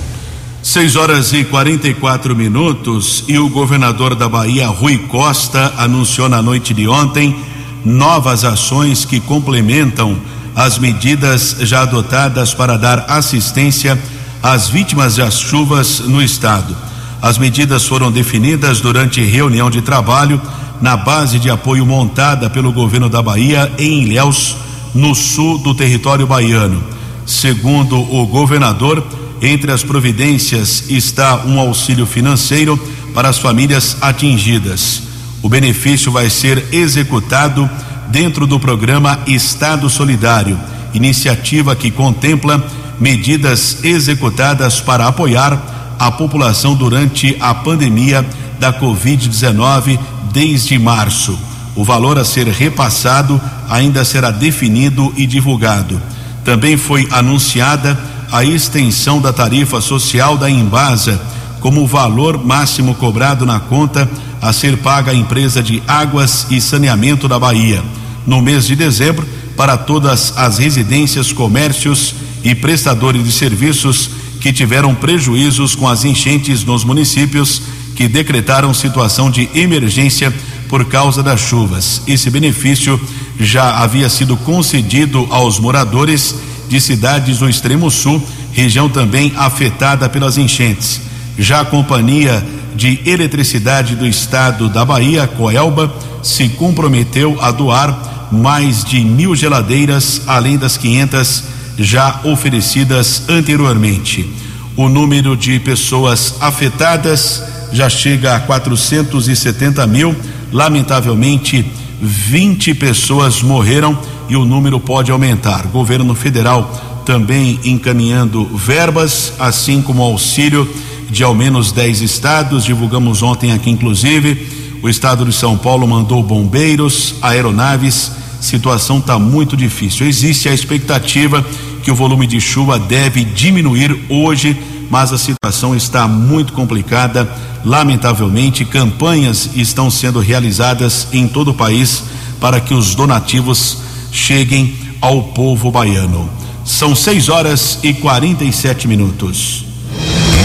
6 0.63 0.96
horas 0.96 1.34
e 1.34 1.43
44 1.43 2.34
minutos 2.34 3.25
e 3.27 3.38
o 3.38 3.50
governador 3.50 4.15
da 4.15 4.29
Bahia, 4.29 4.65
Rui 4.67 4.98
Costa, 4.98 5.74
anunciou 5.77 6.29
na 6.29 6.41
noite 6.41 6.74
de 6.74 6.88
ontem 6.88 7.36
novas 7.84 8.46
ações 8.46 9.03
que 9.03 9.20
complementam 9.20 10.17
as 10.55 10.79
medidas 10.79 11.58
já 11.60 11.82
adotadas 11.82 12.53
para 12.53 12.77
dar 12.77 13.08
assistência 13.10 14.01
às 14.41 14.70
vítimas 14.70 15.17
das 15.17 15.38
chuvas 15.38 16.00
no 16.00 16.24
estado. 16.24 16.74
As 17.22 17.38
medidas 17.38 17.86
foram 17.86 18.10
definidas 18.10 18.79
durante 18.79 19.22
reunião 19.22 19.70
de 19.70 19.82
trabalho 19.82 20.41
na 20.79 20.96
base 20.96 21.39
de 21.39 21.50
apoio 21.50 21.86
montada 21.86 22.50
pelo 22.50 22.72
governo 22.72 23.10
da 23.10 23.22
Bahia 23.22 23.70
em 23.77 24.03
Ilhéus 24.03 24.55
no 24.96 25.13
sul 25.13 25.58
do 25.58 25.75
território 25.75 26.25
baiano. 26.25 26.82
Segundo 27.25 28.00
o 28.00 28.25
governador, 28.25 29.05
entre 29.44 29.74
as 29.74 29.84
providências 29.84 30.86
está 30.90 31.44
um 31.46 31.60
auxílio 31.60 32.06
financeiro 32.06 32.78
para 33.14 33.28
as 33.28 33.38
famílias 33.38 33.98
atingidas. 34.00 35.04
O 35.42 35.50
benefício 35.50 36.10
vai 36.10 36.30
ser 36.30 36.66
executado 36.72 37.70
dentro 38.08 38.48
do 38.48 38.58
programa 38.58 39.20
Estado 39.28 39.90
Solidário, 39.90 40.58
iniciativa 40.94 41.76
que 41.76 41.92
contempla 41.92 42.66
medidas 43.02 43.84
executadas 43.84 44.80
para 44.80 45.08
apoiar 45.08 45.96
a 46.00 46.10
população 46.10 46.74
durante 46.74 47.36
a 47.42 47.54
pandemia 47.54 48.26
da 48.58 48.72
Covid-19 48.72 50.00
desde 50.32 50.80
março. 50.80 51.38
O 51.76 51.84
valor 51.84 52.18
a 52.18 52.24
ser 52.24 52.48
repassado 52.48 53.42
ainda 53.70 54.06
será 54.06 54.32
definido 54.32 55.14
e 55.18 55.26
divulgado. 55.26 56.02
Também 56.46 56.78
foi 56.78 57.10
anunciada 57.12 58.00
a 58.34 58.44
extensão 58.44 59.22
da 59.22 59.32
tarifa 59.32 59.80
social 59.80 60.36
da 60.36 60.50
Embasa 60.50 61.22
como 61.60 61.86
valor 61.86 62.44
máximo 62.44 62.96
cobrado 62.96 63.46
na 63.46 63.60
conta 63.60 64.10
a 64.42 64.52
ser 64.52 64.78
paga 64.78 65.12
à 65.12 65.16
empresa 65.16 65.62
de 65.62 65.84
águas 65.88 66.48
e 66.50 66.60
saneamento 66.60 67.28
da 67.28 67.38
Bahia. 67.38 67.84
No 68.25 68.42
mês 68.42 68.66
de 68.66 68.75
dezembro, 68.75 69.24
para 69.56 69.78
todas 69.78 70.36
as 70.36 70.58
residências, 70.58 71.32
comércios 71.32 72.16
e 72.44 72.56
prestadores 72.56 73.24
de 73.24 73.32
serviços 73.32 74.10
que 74.42 74.52
tiveram 74.52 74.96
prejuízos 74.96 75.75
com 75.75 75.88
as 75.88 76.04
enchentes 76.04 76.63
nos 76.63 76.84
municípios 76.84 77.62
que 77.96 78.08
decretaram 78.08 78.74
situação 78.74 79.30
de 79.30 79.48
emergência 79.54 80.34
por 80.68 80.86
causa 80.86 81.22
das 81.22 81.40
chuvas. 81.40 82.02
Esse 82.08 82.32
benefício 82.32 83.00
já 83.40 83.78
havia 83.78 84.10
sido 84.10 84.36
concedido 84.38 85.28
aos 85.30 85.60
moradores 85.60 86.36
de 86.67 86.79
cidades 86.79 87.39
do 87.39 87.50
extremo 87.50 87.89
sul, 87.89 88.22
região 88.51 88.89
também 88.89 89.34
afetada 89.36 90.08
pelas 90.10 90.38
enchentes. 90.38 91.01
Já 91.38 91.62
a 91.62 91.65
Companhia 91.65 92.43
de 92.75 93.00
Eletricidade 93.05 93.96
do 93.96 94.08
Estado 94.08 94.70
da 94.70 94.84
Bahia, 94.84 95.27
Coelba, 95.27 95.93
se 96.22 96.50
comprometeu 96.50 97.38
a 97.41 97.51
doar 97.51 98.29
mais 98.32 98.84
de 98.84 99.03
mil 99.03 99.36
geladeiras, 99.36 100.22
além 100.25 100.58
das 100.58 100.77
500 100.77 101.43
já 101.77 102.22
oferecidas 102.24 103.24
anteriormente. 103.29 104.32
O 104.75 104.89
número 104.89 105.36
de 105.38 105.60
pessoas 105.60 106.36
afetadas 106.39 107.43
já 107.72 107.89
chega 107.89 108.36
a 108.36 108.39
470 108.39 109.86
mil 109.88 110.15
Lamentavelmente, 110.53 111.65
20 112.03 112.74
pessoas 112.74 113.41
morreram 113.41 113.98
e 114.27 114.36
o 114.36 114.43
número 114.43 114.77
pode 114.77 115.10
aumentar. 115.10 115.67
Governo 115.67 116.13
federal 116.13 117.01
também 117.05 117.60
encaminhando 117.63 118.45
verbas, 118.45 119.33
assim 119.39 119.81
como 119.81 120.01
auxílio 120.01 120.69
de 121.10 121.24
ao 121.24 121.33
menos 121.33 121.72
10 121.72 122.01
estados. 122.01 122.65
Divulgamos 122.65 123.22
ontem 123.22 123.53
aqui, 123.53 123.69
inclusive. 123.69 124.48
O 124.81 124.89
estado 124.89 125.24
de 125.24 125.31
São 125.31 125.57
Paulo 125.57 125.88
mandou 125.88 126.22
bombeiros, 126.22 127.15
aeronaves. 127.22 128.12
Situação 128.41 128.98
está 128.98 129.17
muito 129.17 129.55
difícil. 129.55 130.05
Existe 130.05 130.50
a 130.50 130.53
expectativa 130.53 131.45
que 131.81 131.91
o 131.91 131.95
volume 131.95 132.27
de 132.27 132.41
chuva 132.41 132.77
deve 132.77 133.24
diminuir 133.24 133.98
hoje 134.10 134.57
mas 134.90 135.12
a 135.13 135.18
situação 135.18 135.75
está 135.75 136.08
muito 136.08 136.54
complicada. 136.54 137.30
Lamentavelmente, 137.66 138.66
campanhas 138.66 139.50
estão 139.56 139.90
sendo 139.90 140.20
realizadas 140.20 141.08
em 141.13 141.28
todo 141.28 141.52
o 141.52 141.54
país 141.54 142.04
para 142.40 142.60
que 142.60 142.74
os 142.74 142.94
donativos 142.94 143.78
cheguem 144.12 144.75
ao 145.02 145.24
povo 145.24 145.72
baiano. 145.72 146.30
São 146.66 146.96
6 146.96 147.30
horas 147.30 147.80
e 147.84 147.94
47 147.94 148.88
minutos. 148.88 149.66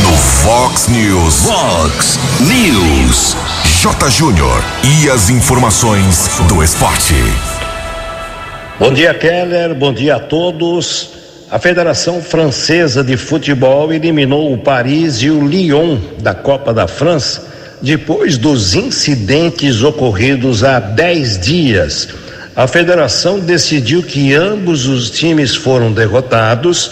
No 0.02 0.16
Fox 0.16 0.88
News. 0.88 1.42
Fox 1.44 2.18
News. 2.40 3.36
J. 3.80 4.10
Júnior. 4.10 4.64
E 4.82 5.10
as 5.10 5.30
informações 5.30 6.28
do 6.48 6.62
esporte. 6.62 7.14
Bom 8.78 8.92
dia, 8.92 9.12
Keller. 9.14 9.74
Bom 9.74 9.92
dia 9.92 10.16
a 10.16 10.20
todos. 10.20 11.17
A 11.50 11.58
Federação 11.58 12.20
Francesa 12.20 13.02
de 13.02 13.16
Futebol 13.16 13.90
eliminou 13.90 14.52
o 14.52 14.58
Paris 14.58 15.22
e 15.22 15.30
o 15.30 15.48
Lyon 15.48 15.96
da 16.20 16.34
Copa 16.34 16.74
da 16.74 16.86
França 16.86 17.48
depois 17.80 18.36
dos 18.36 18.74
incidentes 18.74 19.82
ocorridos 19.82 20.62
há 20.62 20.78
10 20.78 21.38
dias. 21.38 22.08
A 22.54 22.66
federação 22.66 23.40
decidiu 23.40 24.02
que 24.02 24.34
ambos 24.34 24.86
os 24.86 25.10
times 25.10 25.54
foram 25.54 25.90
derrotados 25.90 26.90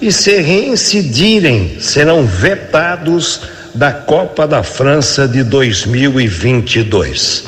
e, 0.00 0.10
se 0.10 0.40
reincidirem, 0.40 1.76
serão 1.78 2.24
vetados 2.24 3.42
da 3.74 3.92
Copa 3.92 4.46
da 4.46 4.62
França 4.62 5.28
de 5.28 5.42
2022. 5.42 7.44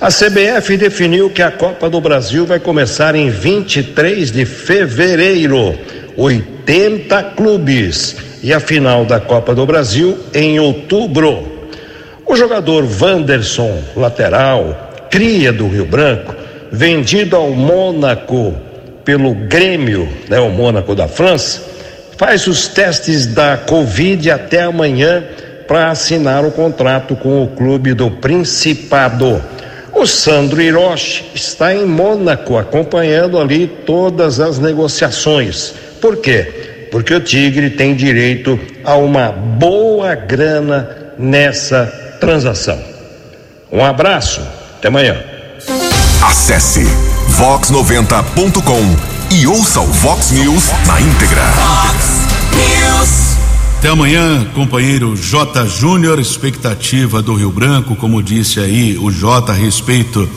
A 0.00 0.08
CBF 0.08 0.76
definiu 0.76 1.30
que 1.30 1.42
a 1.42 1.52
Copa 1.52 1.88
do 1.88 2.00
Brasil 2.00 2.44
vai 2.46 2.58
começar 2.58 3.14
em 3.14 3.30
23 3.30 4.32
de 4.32 4.44
fevereiro. 4.44 5.78
80 6.20 7.22
clubes. 7.34 8.16
E 8.42 8.52
a 8.52 8.60
final 8.60 9.06
da 9.06 9.18
Copa 9.18 9.54
do 9.54 9.64
Brasil 9.64 10.18
em 10.34 10.60
outubro. 10.60 11.60
O 12.26 12.36
jogador 12.36 12.86
Wanderson, 13.00 13.82
lateral, 13.96 15.08
cria 15.10 15.52
do 15.52 15.66
Rio 15.66 15.86
Branco, 15.86 16.34
vendido 16.70 17.36
ao 17.36 17.50
Mônaco 17.50 18.54
pelo 19.04 19.34
Grêmio, 19.34 20.08
né, 20.28 20.38
o 20.38 20.50
Mônaco 20.50 20.94
da 20.94 21.08
França, 21.08 21.62
faz 22.16 22.46
os 22.46 22.68
testes 22.68 23.26
da 23.26 23.56
Covid 23.56 24.30
até 24.30 24.62
amanhã 24.62 25.24
para 25.66 25.90
assinar 25.90 26.44
o 26.44 26.50
contrato 26.50 27.16
com 27.16 27.42
o 27.42 27.48
clube 27.48 27.94
do 27.94 28.10
Principado. 28.10 29.42
O 29.92 30.06
Sandro 30.06 30.60
Hiroshi 30.60 31.30
está 31.34 31.74
em 31.74 31.84
Mônaco 31.84 32.56
acompanhando 32.56 33.38
ali 33.38 33.66
todas 33.66 34.38
as 34.38 34.58
negociações. 34.58 35.74
Por 36.00 36.16
quê? 36.16 36.88
Porque 36.90 37.14
o 37.14 37.20
Tigre 37.20 37.70
tem 37.70 37.94
direito 37.94 38.58
a 38.84 38.94
uma 38.96 39.30
boa 39.30 40.14
grana 40.14 41.14
nessa 41.18 41.86
transação. 42.20 42.78
Um 43.70 43.84
abraço, 43.84 44.40
até 44.78 44.88
amanhã. 44.88 45.16
Acesse 46.22 46.84
vox90.com 47.38 49.34
e 49.34 49.46
ouça 49.46 49.80
o 49.80 49.86
Vox 49.86 50.32
News 50.32 50.64
na 50.86 51.00
íntegra. 51.00 51.42
News. 52.54 53.36
Até 53.78 53.88
amanhã, 53.88 54.44
companheiro 54.54 55.16
J. 55.16 55.66
Júnior, 55.66 56.18
expectativa 56.18 57.22
do 57.22 57.34
Rio 57.34 57.50
Branco, 57.50 57.94
como 57.96 58.22
disse 58.22 58.58
aí 58.58 58.98
o 58.98 59.10
J 59.10 59.52
a 59.52 59.54
respeito 59.54 60.28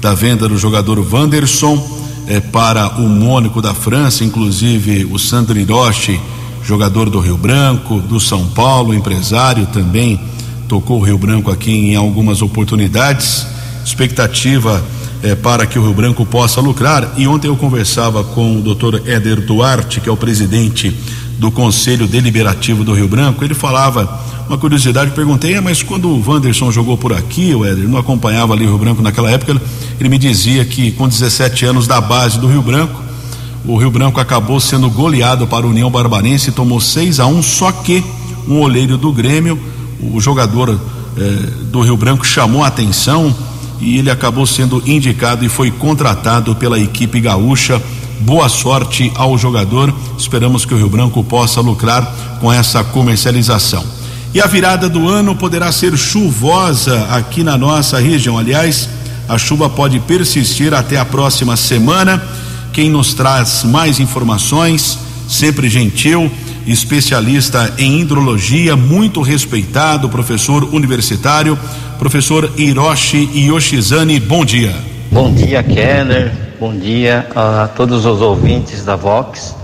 da 0.00 0.14
venda 0.14 0.48
do 0.48 0.58
jogador 0.58 0.98
Wanderson 1.12 2.01
eh, 2.26 2.40
para 2.40 2.88
o 2.98 3.08
Mônaco 3.08 3.60
da 3.60 3.74
França, 3.74 4.24
inclusive 4.24 5.04
o 5.10 5.18
Sandro 5.18 5.58
Hiroshi, 5.58 6.20
jogador 6.64 7.10
do 7.10 7.20
Rio 7.20 7.36
Branco, 7.36 8.00
do 8.00 8.20
São 8.20 8.46
Paulo, 8.48 8.94
empresário 8.94 9.66
também, 9.66 10.20
tocou 10.68 11.00
o 11.00 11.04
Rio 11.04 11.18
Branco 11.18 11.50
aqui 11.50 11.92
em 11.92 11.96
algumas 11.96 12.42
oportunidades. 12.42 13.46
Expectativa 13.84 14.82
eh, 15.22 15.34
para 15.34 15.66
que 15.66 15.78
o 15.78 15.82
Rio 15.82 15.94
Branco 15.94 16.26
possa 16.26 16.60
lucrar. 16.60 17.14
E 17.16 17.26
ontem 17.26 17.48
eu 17.48 17.56
conversava 17.56 18.24
com 18.24 18.56
o 18.56 18.62
Dr. 18.62 19.08
Éder 19.08 19.40
Duarte, 19.40 20.00
que 20.00 20.08
é 20.08 20.12
o 20.12 20.16
presidente 20.16 20.96
do 21.38 21.50
Conselho 21.50 22.06
Deliberativo 22.06 22.84
do 22.84 22.92
Rio 22.92 23.08
Branco. 23.08 23.44
Ele 23.44 23.54
falava 23.54 24.20
uma 24.52 24.58
curiosidade, 24.58 25.12
perguntei, 25.12 25.54
ah, 25.54 25.62
mas 25.62 25.82
quando 25.82 26.10
o 26.10 26.22
Wanderson 26.30 26.70
jogou 26.70 26.98
por 26.98 27.14
aqui, 27.14 27.54
o 27.54 27.64
Éder, 27.64 27.88
não 27.88 27.98
acompanhava 27.98 28.52
ali 28.52 28.66
o 28.66 28.68
Rio 28.68 28.78
Branco 28.78 29.00
naquela 29.00 29.30
época, 29.30 29.58
ele 29.98 30.08
me 30.10 30.18
dizia 30.18 30.62
que 30.62 30.92
com 30.92 31.08
17 31.08 31.64
anos 31.64 31.86
da 31.86 32.02
base 32.02 32.38
do 32.38 32.46
Rio 32.46 32.60
Branco, 32.60 33.02
o 33.64 33.78
Rio 33.78 33.90
Branco 33.90 34.20
acabou 34.20 34.60
sendo 34.60 34.90
goleado 34.90 35.46
para 35.46 35.64
a 35.64 35.68
União 35.70 35.90
Barbarense 35.90 36.50
e 36.50 36.52
tomou 36.52 36.82
6 36.82 37.18
a 37.18 37.26
1 37.26 37.42
só 37.42 37.72
que 37.72 38.04
um 38.46 38.60
olheiro 38.60 38.98
do 38.98 39.10
Grêmio, 39.10 39.58
o 40.02 40.20
jogador 40.20 40.78
eh, 41.16 41.22
do 41.70 41.80
Rio 41.80 41.96
Branco 41.96 42.26
chamou 42.26 42.62
a 42.62 42.66
atenção 42.66 43.34
e 43.80 43.96
ele 43.96 44.10
acabou 44.10 44.44
sendo 44.44 44.82
indicado 44.86 45.46
e 45.46 45.48
foi 45.48 45.70
contratado 45.70 46.54
pela 46.56 46.78
equipe 46.78 47.18
gaúcha. 47.20 47.80
Boa 48.20 48.50
sorte 48.50 49.10
ao 49.14 49.38
jogador. 49.38 49.94
Esperamos 50.18 50.66
que 50.66 50.74
o 50.74 50.76
Rio 50.76 50.90
Branco 50.90 51.24
possa 51.24 51.62
lucrar 51.62 52.38
com 52.38 52.52
essa 52.52 52.84
comercialização. 52.84 54.01
E 54.34 54.40
a 54.40 54.46
virada 54.46 54.88
do 54.88 55.08
ano 55.10 55.36
poderá 55.36 55.70
ser 55.70 55.94
chuvosa 55.94 57.06
aqui 57.10 57.44
na 57.44 57.58
nossa 57.58 57.98
região. 57.98 58.38
Aliás, 58.38 58.88
a 59.28 59.36
chuva 59.36 59.68
pode 59.68 60.00
persistir 60.00 60.72
até 60.72 60.96
a 60.96 61.04
próxima 61.04 61.54
semana. 61.54 62.22
Quem 62.72 62.88
nos 62.88 63.12
traz 63.12 63.62
mais 63.62 64.00
informações, 64.00 64.98
sempre 65.28 65.68
gentil, 65.68 66.32
especialista 66.66 67.74
em 67.76 68.00
hidrologia, 68.00 68.74
muito 68.74 69.20
respeitado, 69.20 70.08
professor 70.08 70.64
universitário, 70.72 71.58
professor 71.98 72.50
Hiroshi 72.56 73.28
Yoshizane. 73.34 74.18
Bom 74.18 74.46
dia. 74.46 74.74
Bom 75.10 75.30
dia, 75.30 75.62
Keller. 75.62 76.32
Bom 76.58 76.74
dia 76.74 77.28
a 77.36 77.68
todos 77.68 78.06
os 78.06 78.22
ouvintes 78.22 78.82
da 78.82 78.96
Vox. 78.96 79.54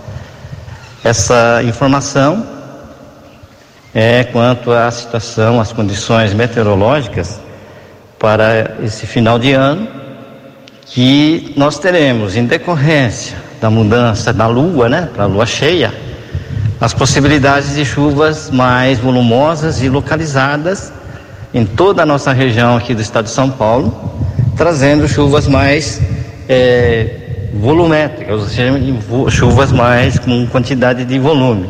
Essa 1.03 1.63
informação 1.63 2.58
é 3.95 4.25
quanto 4.25 4.71
à 4.71 4.91
situação, 4.91 5.61
às 5.61 5.73
condições 5.73 6.35
meteorológicas 6.35 7.41
para 8.19 8.77
esse 8.83 9.07
final 9.07 9.39
de 9.39 9.53
ano, 9.53 9.89
que 10.87 11.53
nós 11.57 11.79
teremos, 11.79 12.37
em 12.37 12.45
decorrência 12.45 13.37
da 13.61 13.71
mudança 13.71 14.33
da 14.33 14.47
lua, 14.47 14.89
né, 14.89 15.09
para 15.15 15.25
a 15.25 15.27
lua 15.27 15.47
cheia, 15.47 15.93
as 16.81 16.95
possibilidades 16.95 17.75
de 17.75 17.85
chuvas 17.85 18.51
mais 18.51 18.99
volumosas 18.99 19.83
e 19.83 19.89
localizadas 19.89 20.93
em 21.53 21.65
toda 21.65 22.03
a 22.03 22.07
nossa 22.07 22.33
região 22.33 22.77
aqui 22.77 22.95
do 22.95 23.03
estado 23.03 23.25
de 23.25 23.31
São 23.31 23.51
Paulo, 23.51 24.17
trazendo 24.57 25.09
chuvas 25.09 25.47
mais 25.47 26.01
é, 26.49 27.51
volumétricas, 27.55 28.41
ou 28.41 28.47
seja, 28.47 28.73
chuvas 29.31 29.73
mais 29.73 30.19
com 30.19 30.47
quantidade 30.47 31.05
de 31.05 31.19
volume. 31.19 31.69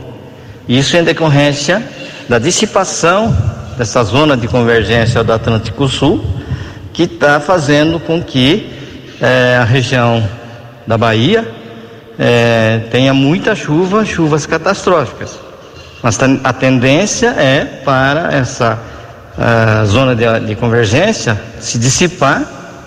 Isso 0.69 0.97
em 0.97 1.05
decorrência 1.05 1.83
da 2.29 2.39
dissipação 2.39 3.35
dessa 3.77 4.03
zona 4.05 4.37
de 4.37 4.47
convergência 4.47 5.25
do 5.25 5.33
Atlântico 5.33 5.89
Sul, 5.89 6.25
que 6.93 7.05
está 7.05 7.41
fazendo 7.41 7.99
com 7.99 8.23
que 8.23 8.71
é, 9.21 9.57
a 9.61 9.65
região 9.65 10.29
da 10.87 10.99
Bahia 10.99 11.49
é, 12.19 12.81
tenha 12.91 13.15
muita 13.15 13.55
chuva, 13.55 14.05
chuvas 14.05 14.45
catastróficas. 14.45 15.39
Mas 16.03 16.19
a 16.45 16.53
tendência 16.53 17.29
é 17.29 17.65
para 17.85 18.33
essa 18.33 18.79
zona 19.87 20.17
de, 20.17 20.25
de 20.47 20.55
convergência 20.57 21.41
se 21.61 21.79
dissipar, 21.79 22.43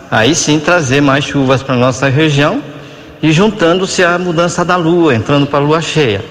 aí 0.10 0.36
sim 0.36 0.60
trazer 0.60 1.02
mais 1.02 1.24
chuvas 1.24 1.64
para 1.64 1.76
nossa 1.76 2.10
região 2.10 2.62
e 3.24 3.32
juntando-se 3.32 4.04
à 4.04 4.18
mudança 4.18 4.64
da 4.66 4.76
lua, 4.76 5.16
entrando 5.16 5.48
para 5.48 5.60
a 5.60 5.62
lua 5.62 5.82
cheia. 5.82 6.24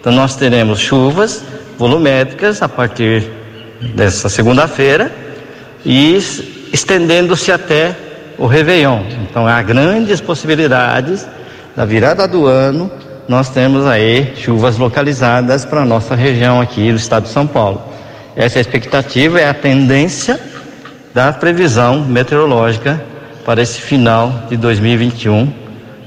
Então 0.00 0.12
nós 0.12 0.36
teremos 0.36 0.78
chuvas 0.78 1.42
volumétricas 1.78 2.62
a 2.62 2.68
partir 2.68 3.30
dessa 3.94 4.28
segunda-feira 4.28 5.12
e 5.84 6.18
estendendo-se 6.72 7.52
até 7.52 7.94
o 8.38 8.46
Réveillon. 8.46 9.02
Então 9.22 9.46
há 9.46 9.60
grandes 9.62 10.20
possibilidades 10.20 11.26
da 11.76 11.84
virada 11.84 12.26
do 12.26 12.46
ano, 12.46 12.90
nós 13.28 13.48
temos 13.48 13.86
aí 13.86 14.34
chuvas 14.36 14.76
localizadas 14.76 15.64
para 15.64 15.82
a 15.82 15.84
nossa 15.84 16.14
região 16.14 16.60
aqui 16.60 16.90
do 16.90 16.96
estado 16.96 17.24
de 17.24 17.30
São 17.30 17.46
Paulo. 17.46 17.82
Essa 18.36 18.58
é 18.58 18.60
expectativa, 18.60 19.40
é 19.40 19.48
a 19.48 19.54
tendência 19.54 20.38
da 21.12 21.32
previsão 21.32 22.04
meteorológica 22.04 23.02
para 23.44 23.62
esse 23.62 23.80
final 23.80 24.46
de 24.48 24.56
2021, 24.56 25.52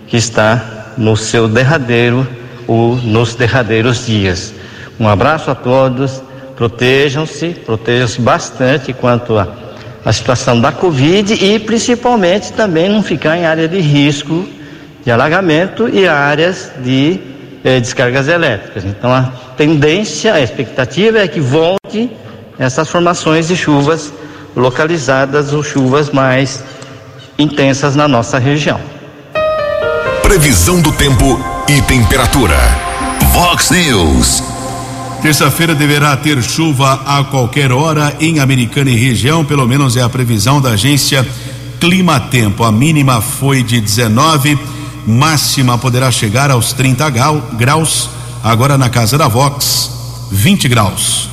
que 0.07 0.17
está 0.17 0.93
no 0.97 1.15
seu 1.15 1.47
derradeiro 1.47 2.27
ou 2.67 2.95
nos 2.95 3.35
derradeiros 3.35 4.05
dias. 4.05 4.53
Um 4.99 5.07
abraço 5.07 5.51
a 5.51 5.55
todos, 5.55 6.21
protejam-se, 6.55 7.49
protejam-se 7.65 8.19
bastante 8.19 8.93
quanto 8.93 9.37
a, 9.37 9.47
a 10.03 10.11
situação 10.11 10.59
da 10.59 10.71
Covid 10.71 11.33
e 11.33 11.59
principalmente 11.59 12.53
também 12.53 12.89
não 12.89 13.03
ficar 13.03 13.37
em 13.37 13.45
área 13.45 13.67
de 13.67 13.79
risco 13.79 14.47
de 15.05 15.11
alagamento 15.11 15.87
e 15.87 16.07
áreas 16.07 16.71
de 16.83 17.19
eh, 17.63 17.79
descargas 17.79 18.27
elétricas. 18.27 18.83
Então 18.83 19.13
a 19.13 19.31
tendência, 19.55 20.33
a 20.33 20.41
expectativa 20.41 21.19
é 21.19 21.27
que 21.27 21.39
volte 21.39 22.11
essas 22.59 22.89
formações 22.89 23.47
de 23.47 23.55
chuvas 23.55 24.11
localizadas 24.55 25.53
ou 25.53 25.61
chuvas 25.61 26.09
mais 26.09 26.63
intensas 27.37 27.95
na 27.95 28.07
nossa 28.07 28.39
região. 28.39 28.79
Previsão 30.23 30.81
do 30.81 30.91
tempo 30.91 31.39
e 31.69 31.81
temperatura. 31.83 32.57
Vox 33.31 33.69
News. 33.69 34.56
Terça-feira 35.27 35.75
deverá 35.75 36.15
ter 36.15 36.41
chuva 36.41 37.01
a 37.05 37.21
qualquer 37.21 37.69
hora 37.69 38.15
em 38.17 38.39
Americana 38.39 38.89
e 38.89 38.95
região, 38.95 39.43
pelo 39.43 39.67
menos 39.67 39.97
é 39.97 40.01
a 40.01 40.07
previsão 40.07 40.61
da 40.61 40.69
agência 40.69 41.27
Clima 41.81 42.17
Tempo. 42.17 42.63
A 42.63 42.71
mínima 42.71 43.19
foi 43.19 43.61
de 43.61 43.81
19, 43.81 44.57
máxima 45.05 45.77
poderá 45.77 46.09
chegar 46.11 46.49
aos 46.49 46.71
30 46.71 47.09
graus. 47.57 48.09
Agora 48.41 48.77
na 48.77 48.87
casa 48.89 49.17
da 49.17 49.27
Vox, 49.27 49.91
20 50.31 50.69
graus. 50.69 51.27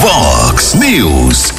Vox 0.00 0.74
News. 0.74 1.52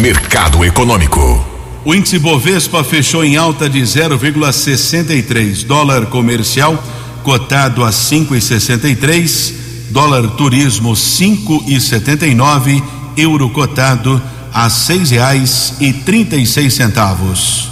Mercado 0.00 0.64
Econômico. 0.64 1.44
O 1.84 1.92
índice 1.96 2.16
Bovespa 2.16 2.84
fechou 2.84 3.24
em 3.24 3.36
alta 3.36 3.68
de 3.68 3.80
0,63. 3.80 5.66
Dólar 5.66 6.06
comercial 6.06 6.80
cotado 7.24 7.84
a 7.84 7.90
5,63. 7.90 9.59
Dólar 9.90 10.28
turismo 10.30 10.92
5,79. 10.92 12.82
Euro 13.16 13.50
cotado 13.50 14.22
a 14.54 14.70
seis 14.70 15.10
reais 15.10 15.74
e 15.80 15.92
trinta 15.92 16.36
e 16.36 16.46
seis 16.46 16.74
centavos. 16.74 17.68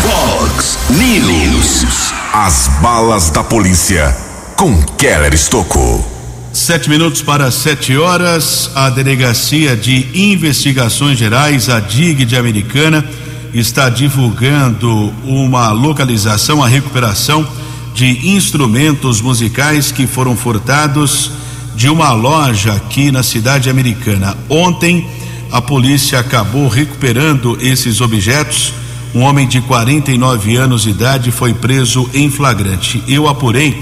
Fox 0.00 0.78
News. 0.90 2.12
As 2.32 2.68
balas 2.80 3.30
da 3.30 3.42
polícia 3.42 4.16
com 4.56 4.80
Keller 4.96 5.34
Estocou. 5.34 6.08
Sete 6.52 6.88
minutos 6.88 7.20
para 7.20 7.50
sete 7.50 7.96
horas, 7.96 8.70
a 8.74 8.90
Delegacia 8.90 9.76
de 9.76 10.06
Investigações 10.14 11.18
Gerais, 11.18 11.68
a 11.68 11.80
DIG 11.80 12.24
de 12.24 12.36
Americana, 12.36 13.04
está 13.52 13.88
divulgando 13.88 15.12
uma 15.24 15.72
localização, 15.72 16.62
a 16.62 16.68
recuperação 16.68 17.46
de 17.94 18.30
instrumentos 18.30 19.20
musicais 19.20 19.92
que 19.92 20.06
foram 20.06 20.36
furtados 20.36 21.30
de 21.74 21.88
uma 21.88 22.12
loja 22.12 22.72
aqui 22.72 23.10
na 23.10 23.22
cidade 23.22 23.68
americana. 23.70 24.36
Ontem, 24.48 25.06
a 25.50 25.60
polícia 25.60 26.18
acabou 26.18 26.68
recuperando 26.68 27.58
esses 27.60 28.00
objetos. 28.00 28.72
Um 29.14 29.20
homem 29.20 29.46
de 29.46 29.60
49 29.60 30.56
anos 30.56 30.82
de 30.82 30.90
idade 30.90 31.30
foi 31.30 31.52
preso 31.52 32.08
em 32.14 32.30
flagrante. 32.30 33.02
Eu 33.06 33.28
apurei, 33.28 33.78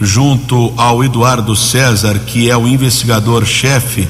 junto 0.00 0.72
ao 0.76 1.02
Eduardo 1.02 1.56
César, 1.56 2.18
que 2.26 2.50
é 2.50 2.56
o 2.56 2.68
investigador-chefe 2.68 4.06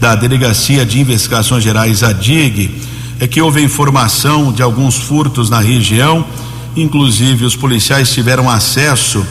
da 0.00 0.16
Delegacia 0.16 0.84
de 0.84 1.00
Investigações 1.00 1.62
Gerais, 1.62 2.02
a 2.02 2.12
DIG, 2.12 2.70
é 3.18 3.26
que 3.26 3.40
houve 3.40 3.62
informação 3.62 4.52
de 4.52 4.62
alguns 4.62 4.96
furtos 4.96 5.48
na 5.48 5.60
região. 5.60 6.24
Inclusive, 6.76 7.44
os 7.44 7.56
policiais 7.56 8.12
tiveram 8.12 8.50
acesso 8.50 9.26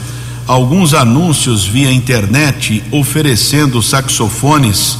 alguns 0.46 0.94
anúncios 0.94 1.64
via 1.64 1.92
internet 1.92 2.82
oferecendo 2.90 3.82
saxofones 3.82 4.98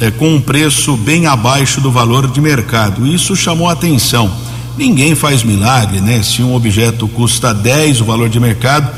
eh, 0.00 0.10
com 0.10 0.34
um 0.34 0.40
preço 0.40 0.96
bem 0.96 1.26
abaixo 1.26 1.80
do 1.80 1.90
valor 1.90 2.30
de 2.30 2.40
mercado. 2.40 3.06
Isso 3.06 3.34
chamou 3.34 3.68
atenção. 3.68 4.30
Ninguém 4.76 5.14
faz 5.14 5.42
milagre, 5.42 6.00
né? 6.00 6.22
Se 6.22 6.42
um 6.42 6.54
objeto 6.54 7.08
custa 7.08 7.52
10 7.52 8.02
o 8.02 8.04
valor 8.04 8.28
de 8.28 8.38
mercado, 8.38 8.88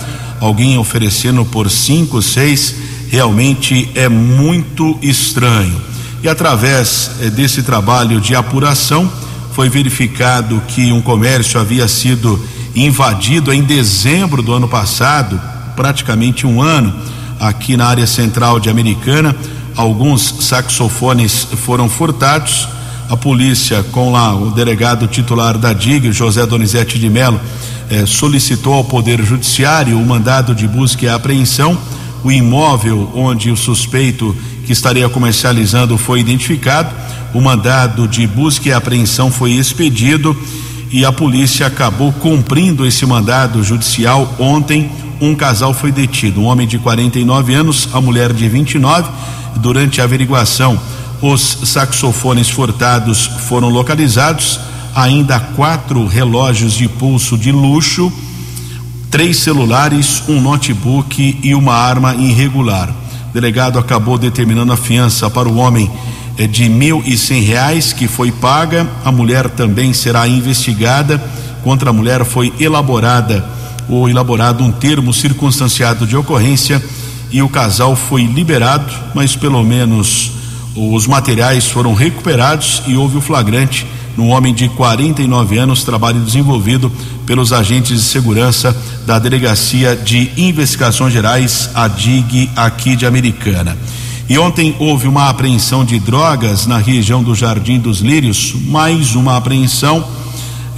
alguém 0.41 0.77
oferecendo 0.77 1.45
por 1.45 1.71
5, 1.71 2.21
6, 2.21 2.75
realmente 3.09 3.89
é 3.95 4.09
muito 4.09 4.99
estranho. 5.01 5.81
E 6.23 6.29
através 6.29 7.13
eh, 7.21 7.31
desse 7.31 7.63
trabalho 7.63 8.21
de 8.21 8.35
apuração, 8.35 9.11
foi 9.53 9.69
verificado 9.69 10.63
que 10.69 10.93
um 10.93 11.01
comércio 11.01 11.59
havia 11.59 11.89
sido 11.89 12.41
invadido 12.75 13.53
em 13.53 13.63
dezembro 13.63 14.43
do 14.43 14.53
ano 14.53 14.69
passado 14.69 15.41
praticamente 15.75 16.47
um 16.47 16.61
ano 16.61 16.93
aqui 17.39 17.77
na 17.77 17.87
área 17.87 18.07
central 18.07 18.61
de 18.61 18.69
Americana. 18.69 19.35
Alguns 19.75 20.35
saxofones 20.41 21.49
foram 21.65 21.89
furtados. 21.89 22.69
A 23.09 23.17
polícia, 23.17 23.83
com 23.91 24.13
lá 24.13 24.37
o 24.37 24.51
delegado 24.51 25.09
titular 25.09 25.59
da 25.59 25.73
DIG, 25.73 26.13
José 26.13 26.47
Donizete 26.47 26.99
de 26.99 27.11
Mello, 27.11 27.41
eh, 27.89 28.05
solicitou 28.07 28.75
ao 28.75 28.85
Poder 28.85 29.21
Judiciário 29.25 29.99
o 29.99 30.07
mandado 30.07 30.55
de 30.55 30.69
busca 30.69 31.07
e 31.07 31.09
apreensão. 31.09 31.77
O 32.23 32.31
imóvel 32.31 33.11
onde 33.15 33.51
o 33.51 33.57
suspeito 33.57 34.37
que 34.67 34.73
estaria 34.73 35.09
comercializando 35.09 35.97
foi 35.97 36.21
identificado. 36.21 36.95
O 37.33 37.41
mandado 37.41 38.07
de 38.07 38.27
busca 38.27 38.69
e 38.69 38.73
apreensão 38.73 39.33
foi 39.33 39.53
expedido 39.53 40.37
e 40.91 41.05
a 41.05 41.13
polícia 41.13 41.67
acabou 41.67 42.13
cumprindo 42.13 42.87
esse 42.87 43.07
mandado 43.07 43.63
judicial 43.63 44.35
ontem 44.39 44.91
um 45.21 45.35
casal 45.35 45.75
foi 45.75 45.93
detido, 45.93 46.41
um 46.41 46.47
homem 46.47 46.67
de 46.67 46.79
49 46.79 47.53
anos, 47.53 47.89
a 47.93 48.01
mulher 48.01 48.33
de 48.33 48.49
29. 48.49 49.11
Durante 49.57 50.01
a 50.01 50.05
averiguação, 50.05 50.81
os 51.21 51.59
saxofones 51.65 52.49
furtados 52.49 53.27
foram 53.27 53.69
localizados, 53.69 54.59
ainda 54.95 55.39
quatro 55.39 56.07
relógios 56.07 56.73
de 56.73 56.89
pulso 56.89 57.37
de 57.37 57.53
luxo, 57.53 58.11
três 59.11 59.37
celulares, 59.37 60.23
um 60.27 60.41
notebook 60.41 61.39
e 61.43 61.55
uma 61.55 61.75
arma 61.75 62.15
irregular. 62.15 62.89
O 63.29 63.33
delegado 63.35 63.79
acabou 63.79 64.17
determinando 64.17 64.73
a 64.73 64.77
fiança 64.77 65.29
para 65.29 65.49
o 65.49 65.59
homem 65.59 65.91
de 66.51 66.69
mil 66.69 67.03
e 67.05 67.17
cem 67.17 67.43
reais 67.43 67.93
que 67.93 68.09
foi 68.09 68.31
paga. 68.33 68.89
A 69.05 69.13
mulher 69.13 69.49
também 69.49 69.93
será 69.93 70.27
investigada. 70.27 71.23
Contra 71.63 71.91
a 71.91 71.93
mulher 71.93 72.25
foi 72.25 72.53
elaborada 72.59 73.45
ou 73.89 74.09
elaborado 74.09 74.63
um 74.63 74.71
termo 74.71 75.13
circunstanciado 75.13 76.07
de 76.07 76.17
ocorrência 76.17 76.83
e 77.31 77.43
o 77.43 77.49
casal 77.49 77.95
foi 77.95 78.25
liberado, 78.25 78.93
mas 79.15 79.37
pelo 79.37 79.63
menos 79.63 80.33
os 80.75 81.07
materiais 81.07 81.67
foram 81.67 81.95
recuperados 81.95 82.83
e 82.87 82.97
houve 82.97 83.19
o 83.19 83.21
flagrante 83.21 83.87
no 84.17 84.29
homem 84.29 84.53
de 84.53 84.69
49 84.69 85.59
anos, 85.59 85.85
trabalho 85.85 86.21
desenvolvido 86.21 86.91
pelos 87.27 87.53
agentes 87.53 88.01
de 88.01 88.05
segurança 88.05 88.77
da 89.07 89.19
Delegacia 89.19 89.97
de 89.97 90.31
Investigações 90.37 91.13
Gerais, 91.13 91.71
a 91.75 91.87
DIG, 91.89 92.51
aqui 92.57 92.97
de 92.97 93.07
Americana. 93.07 93.77
E 94.31 94.39
ontem 94.39 94.77
houve 94.79 95.09
uma 95.09 95.29
apreensão 95.29 95.85
de 95.85 95.99
drogas 95.99 96.65
na 96.65 96.79
região 96.79 97.23
do 97.23 97.35
Jardim 97.35 97.81
dos 97.81 97.99
Lírios, 97.99 98.55
mais 98.55 99.15
uma 99.15 99.37
apreensão 99.37 100.07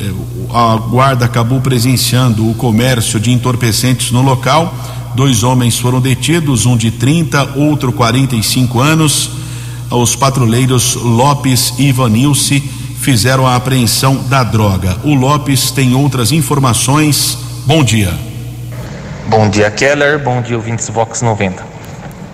é, 0.00 0.10
a 0.52 0.76
guarda 0.76 1.26
acabou 1.26 1.60
presenciando 1.60 2.50
o 2.50 2.54
comércio 2.54 3.20
de 3.20 3.30
entorpecentes 3.30 4.10
no 4.10 4.22
local. 4.22 4.74
Dois 5.14 5.42
homens 5.42 5.78
foram 5.78 6.00
detidos, 6.00 6.66
um 6.66 6.76
de 6.76 6.90
30, 6.90 7.56
outro 7.56 7.92
45 7.92 8.80
anos. 8.80 9.30
Os 9.90 10.16
patrulheiros 10.16 10.94
Lopes 10.94 11.74
e 11.78 11.88
Ivanilce 11.88 12.60
fizeram 13.00 13.46
a 13.46 13.54
apreensão 13.54 14.16
da 14.28 14.42
droga. 14.42 14.96
O 15.04 15.14
Lopes 15.14 15.70
tem 15.70 15.94
outras 15.94 16.32
informações. 16.32 17.36
Bom 17.66 17.84
dia. 17.84 18.12
Bom 19.28 19.48
dia, 19.48 19.70
Keller. 19.70 20.18
Bom 20.18 20.40
dia, 20.40 20.56
ouvintes 20.56 20.88
Vox 20.88 21.20
90. 21.20 21.71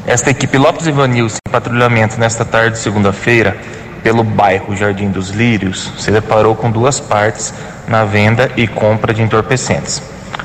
Esta 0.08 0.30
equipe 0.30 0.56
Lopes 0.56 0.86
e 0.86 0.88
Ivanilce 0.88 1.36
em 1.46 1.50
patrulhamento 1.50 2.18
nesta 2.18 2.42
tarde 2.42 2.76
de 2.76 2.78
segunda-feira 2.78 3.54
pelo 4.02 4.24
bairro 4.24 4.74
Jardim 4.74 5.10
dos 5.10 5.28
Lírios, 5.28 5.92
se 5.98 6.10
deparou 6.10 6.56
com 6.56 6.70
duas 6.70 6.98
partes 6.98 7.52
na 7.86 8.06
venda 8.06 8.50
e 8.56 8.66
compra 8.66 9.12
de 9.12 9.20
entorpecentes. 9.20 10.00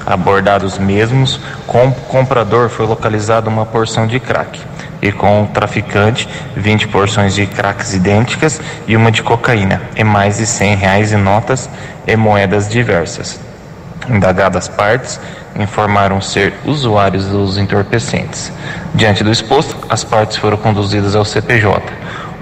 Abordados 0.06 0.78
mesmos, 0.78 1.40
com 1.66 1.88
o 1.88 1.94
comprador 1.94 2.68
foi 2.68 2.86
localizada 2.86 3.50
uma 3.50 3.66
porção 3.66 4.06
de 4.06 4.20
crack 4.20 4.60
e 5.02 5.14
com 5.14 5.44
o 5.44 5.48
traficante 5.48 6.28
20 6.58 6.90
porções 6.90 7.34
de 7.34 7.48
cracks 7.48 7.94
idênticas 7.94 8.60
e 8.86 8.98
uma 8.98 9.14
de 9.14 9.24
cocaína 9.24 9.82
e 9.96 10.04
mais 10.04 10.40
de 10.40 10.46
100 10.46 10.76
reais 10.76 11.14
em 11.14 11.18
notas 11.18 11.70
e 12.06 12.18
moedas 12.18 12.68
diversas. 12.68 13.40
Indagadas 14.10 14.68
partes 14.68 15.22
informaram 15.60 16.20
ser 16.22 16.54
usuários 16.66 17.26
dos 17.26 17.58
entorpecentes. 17.58 18.52
Diante 18.94 19.24
do 19.24 19.32
exposto, 19.32 19.76
as 19.90 20.04
partes 20.04 20.38
foram 20.38 20.58
conduzidas 20.58 21.16
ao 21.16 21.26
CPJ, 21.26 21.82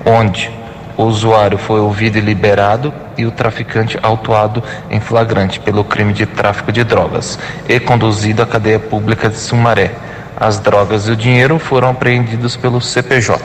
onde 0.06 0.50
o 0.98 1.04
usuário 1.04 1.58
foi 1.58 1.80
ouvido 1.80 2.18
e 2.18 2.22
liberado 2.22 2.94
e 3.18 3.26
o 3.26 3.32
traficante 3.32 3.98
autuado 4.02 4.64
em 4.90 5.00
flagrante 5.00 5.60
pelo 5.60 5.84
crime 5.84 6.14
de 6.14 6.26
tráfico 6.26 6.72
de 6.72 6.84
drogas 6.84 7.40
e 7.68 7.80
conduzido 7.80 8.42
à 8.42 8.46
cadeia 8.46 8.80
pública 8.80 9.30
de 9.30 9.38
Sumaré. 9.38 9.94
As 10.40 10.60
drogas 10.60 11.08
e 11.08 11.12
o 11.12 11.16
dinheiro 11.16 11.60
foram 11.60 11.90
apreendidos 11.90 12.56
pelo 12.56 12.82
CPJ. 12.82 13.40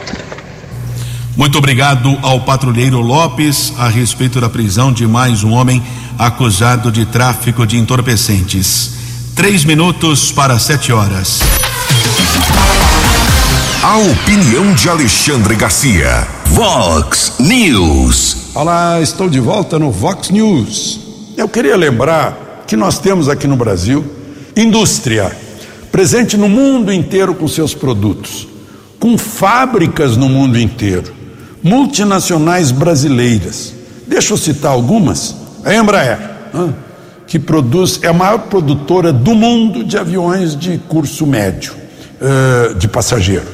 Muito 1.36 1.58
obrigado 1.58 2.18
ao 2.22 2.40
patrulheiro 2.40 2.98
Lopes 3.00 3.74
a 3.78 3.88
respeito 3.88 4.40
da 4.40 4.48
prisão 4.48 4.90
de 4.90 5.06
mais 5.06 5.44
um 5.44 5.52
homem 5.52 5.82
acusado 6.18 6.90
de 6.90 7.04
tráfico 7.04 7.66
de 7.66 7.76
entorpecentes. 7.76 8.95
Três 9.36 9.66
minutos 9.66 10.32
para 10.32 10.58
sete 10.58 10.90
horas. 10.90 11.40
A 13.82 13.98
opinião 13.98 14.72
de 14.72 14.88
Alexandre 14.88 15.54
Garcia. 15.54 16.26
Vox 16.46 17.34
News. 17.38 18.54
Olá, 18.54 18.98
estou 18.98 19.28
de 19.28 19.38
volta 19.38 19.78
no 19.78 19.90
Vox 19.90 20.30
News. 20.30 21.00
Eu 21.36 21.50
queria 21.50 21.76
lembrar 21.76 22.64
que 22.66 22.76
nós 22.76 22.98
temos 22.98 23.28
aqui 23.28 23.46
no 23.46 23.56
Brasil 23.56 24.02
indústria 24.56 25.30
presente 25.92 26.38
no 26.38 26.48
mundo 26.48 26.90
inteiro 26.90 27.34
com 27.34 27.46
seus 27.46 27.74
produtos, 27.74 28.48
com 28.98 29.18
fábricas 29.18 30.16
no 30.16 30.30
mundo 30.30 30.58
inteiro, 30.58 31.12
multinacionais 31.62 32.70
brasileiras. 32.70 33.74
Deixa 34.06 34.32
eu 34.32 34.38
citar 34.38 34.72
algumas. 34.72 35.36
A 35.62 35.74
Embraer, 35.74 36.18
né, 36.54 36.72
que 37.26 37.38
produz, 37.38 37.98
é 38.02 38.08
a 38.08 38.12
maior 38.12 38.38
produtora 38.38 39.12
do 39.12 39.34
mundo 39.34 39.82
de 39.82 39.98
aviões 39.98 40.56
de 40.56 40.78
curso 40.78 41.26
médio, 41.26 41.74
eh, 42.20 42.74
de 42.74 42.86
passageiro. 42.86 43.46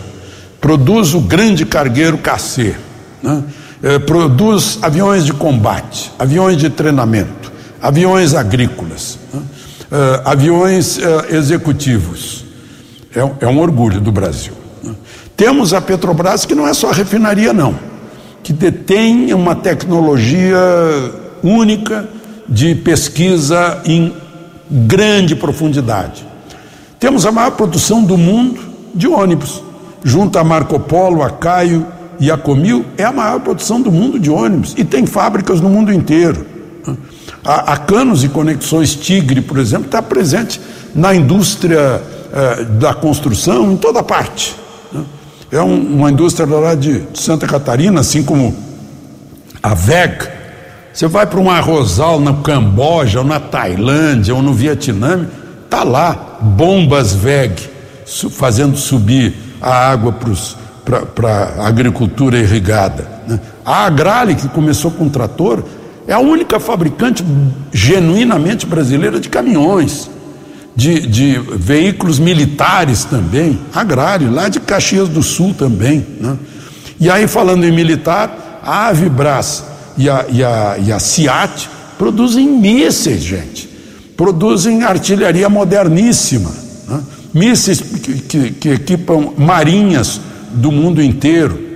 Produz 0.61 1.15
o 1.15 1.21
grande 1.21 1.65
cargueiro 1.65 2.19
KC, 2.19 2.77
né, 3.23 3.43
eh, 3.83 3.99
produz 3.99 4.79
aviões 4.83 5.25
de 5.25 5.33
combate, 5.33 6.13
aviões 6.19 6.59
de 6.59 6.69
treinamento, 6.69 7.51
aviões 7.81 8.35
agrícolas, 8.35 9.19
né, 9.33 9.41
eh, 9.91 10.23
aviões 10.25 10.99
executivos. 11.31 12.45
É, 13.15 13.45
é, 13.45 13.49
um 13.49 13.59
orgulho 13.59 14.01
do 14.01 14.11
Brasil. 14.11 14.55
Né. 14.83 14.95
Temos 15.37 15.75
a 15.75 15.81
Petrobras, 15.83 16.47
que 16.47 16.55
não 16.55 16.67
é 16.67 16.73
só 16.73 16.91
refinaria, 16.91 17.53
não, 17.53 17.79
que 18.43 18.55
detém 18.55 19.35
uma 19.35 19.55
tecnologia 19.55 20.57
única 21.43 22.09
de 22.49 22.75
pesquisa 22.75 23.81
em 23.85 24.15
grande 24.71 25.37
profundidade. 25.37 26.27
Temos 26.99 27.27
a 27.27 27.33
maior 27.33 27.53
produção 27.53 28.03
do 28.03 28.17
mundo 28.17 28.61
de 28.95 29.09
ônibus, 29.09 29.63
junto 30.05 30.39
a 30.39 30.45
Marco 30.45 30.79
Polo, 30.79 31.23
a 31.23 31.31
Caio 31.31 31.87
e 32.21 32.31
a 32.31 32.37
Comil, 32.37 32.85
é 32.97 33.05
a 33.05 33.13
maior 33.13 33.41
produção 33.41 33.81
do 33.81 33.91
mundo 33.91 34.19
de 34.19 34.31
ônibus 34.31 34.75
e 34.77 34.85
tem 34.85 35.07
fábricas 35.07 35.61
no 35.61 35.69
mundo 35.69 35.93
inteiro. 35.93 36.47
A, 37.45 37.73
a 37.73 37.77
Canos 37.77 38.23
e 38.23 38.29
Conexões 38.29 38.95
Tigre, 38.95 39.41
por 39.41 39.59
exemplo, 39.59 39.87
está 39.87 40.01
presente 40.01 40.61
na 40.95 41.15
indústria 41.15 42.01
eh, 42.33 42.65
da 42.65 42.95
construção 42.95 43.73
em 43.73 43.77
toda 43.77 44.03
parte. 44.03 44.55
É 45.51 45.61
um, 45.61 45.97
uma 45.97 46.11
indústria 46.11 46.47
lá 46.47 46.75
de 46.75 47.03
Santa 47.15 47.47
Catarina, 47.47 48.01
assim 48.01 48.23
como 48.23 48.57
a 49.63 49.75
VEG, 49.75 50.29
você 50.93 51.07
vai 51.07 51.27
para 51.27 51.41
um 51.41 51.51
arrozal 51.51 52.21
no 52.21 52.43
Camboja, 52.43 53.21
ou 53.21 53.25
na 53.25 53.41
Tailândia, 53.41 54.35
ou 54.35 54.43
no 54.43 54.53
Vietnã, 54.53 55.27
tá 55.71 55.83
lá 55.83 56.39
bombas 56.41 57.15
VEG 57.15 57.71
fazendo 58.31 58.77
subir 58.77 59.35
a 59.61 59.91
água 59.91 60.15
para 61.15 61.31
a 61.59 61.67
agricultura 61.67 62.39
irrigada. 62.39 63.07
Né? 63.27 63.41
A 63.65 63.87
Agrale, 63.87 64.35
que 64.35 64.49
começou 64.49 64.91
com 64.91 65.09
trator, 65.09 65.65
é 66.07 66.13
a 66.13 66.19
única 66.19 66.61
fabricante 66.61 67.25
genuinamente 67.73 68.67
brasileira 68.67 69.19
de 69.19 69.31
caminhões, 69.31 70.11
de, 70.77 71.07
de 71.07 71.39
veículos 71.39 72.19
militares 72.19 73.05
também, 73.05 73.59
Agrale, 73.75 74.29
lá 74.29 74.49
de 74.49 74.61
Caxias 74.61 75.09
do 75.09 75.23
Sul 75.23 75.55
também. 75.55 76.05
Né? 76.21 76.37
E 77.01 77.09
aí, 77.09 77.27
falando 77.27 77.65
em 77.65 77.73
militar, 77.73 78.61
a 78.63 78.89
Avibras 78.89 79.72
e 79.97 80.09
a, 80.09 80.27
e 80.29 80.45
a, 80.45 80.79
e 80.79 80.93
a 80.93 80.99
CIAT 80.99 81.69
produzem 81.99 82.49
mísseis, 82.49 83.23
gente. 83.23 83.69
Produzem 84.17 84.83
artilharia 84.83 85.49
moderníssima. 85.49 86.51
Né? 86.89 87.01
Mísseis 87.33 87.81
que, 87.81 88.15
que, 88.21 88.51
que, 88.53 88.69
equipam 88.71 89.33
marinhas 89.37 90.21
do 90.53 90.71
mundo 90.71 91.03
inteiro. 91.03 91.71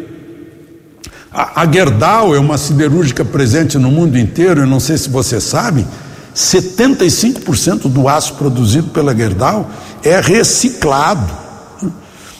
A, 1.32 1.62
a 1.62 1.72
Gerdau 1.72 2.34
é 2.34 2.38
uma 2.38 2.58
siderúrgica 2.58 3.24
presente 3.24 3.78
no 3.78 3.90
mundo 3.90 4.18
inteiro, 4.18 4.62
eu 4.62 4.66
não 4.66 4.80
sei 4.80 4.96
se 4.98 5.08
vocês 5.08 5.44
sabem, 5.44 5.86
75% 6.34 7.88
do 7.88 8.08
aço 8.08 8.34
produzido 8.34 8.88
pela 8.88 9.16
Gerdau 9.16 9.70
é 10.02 10.20
reciclado. 10.20 11.32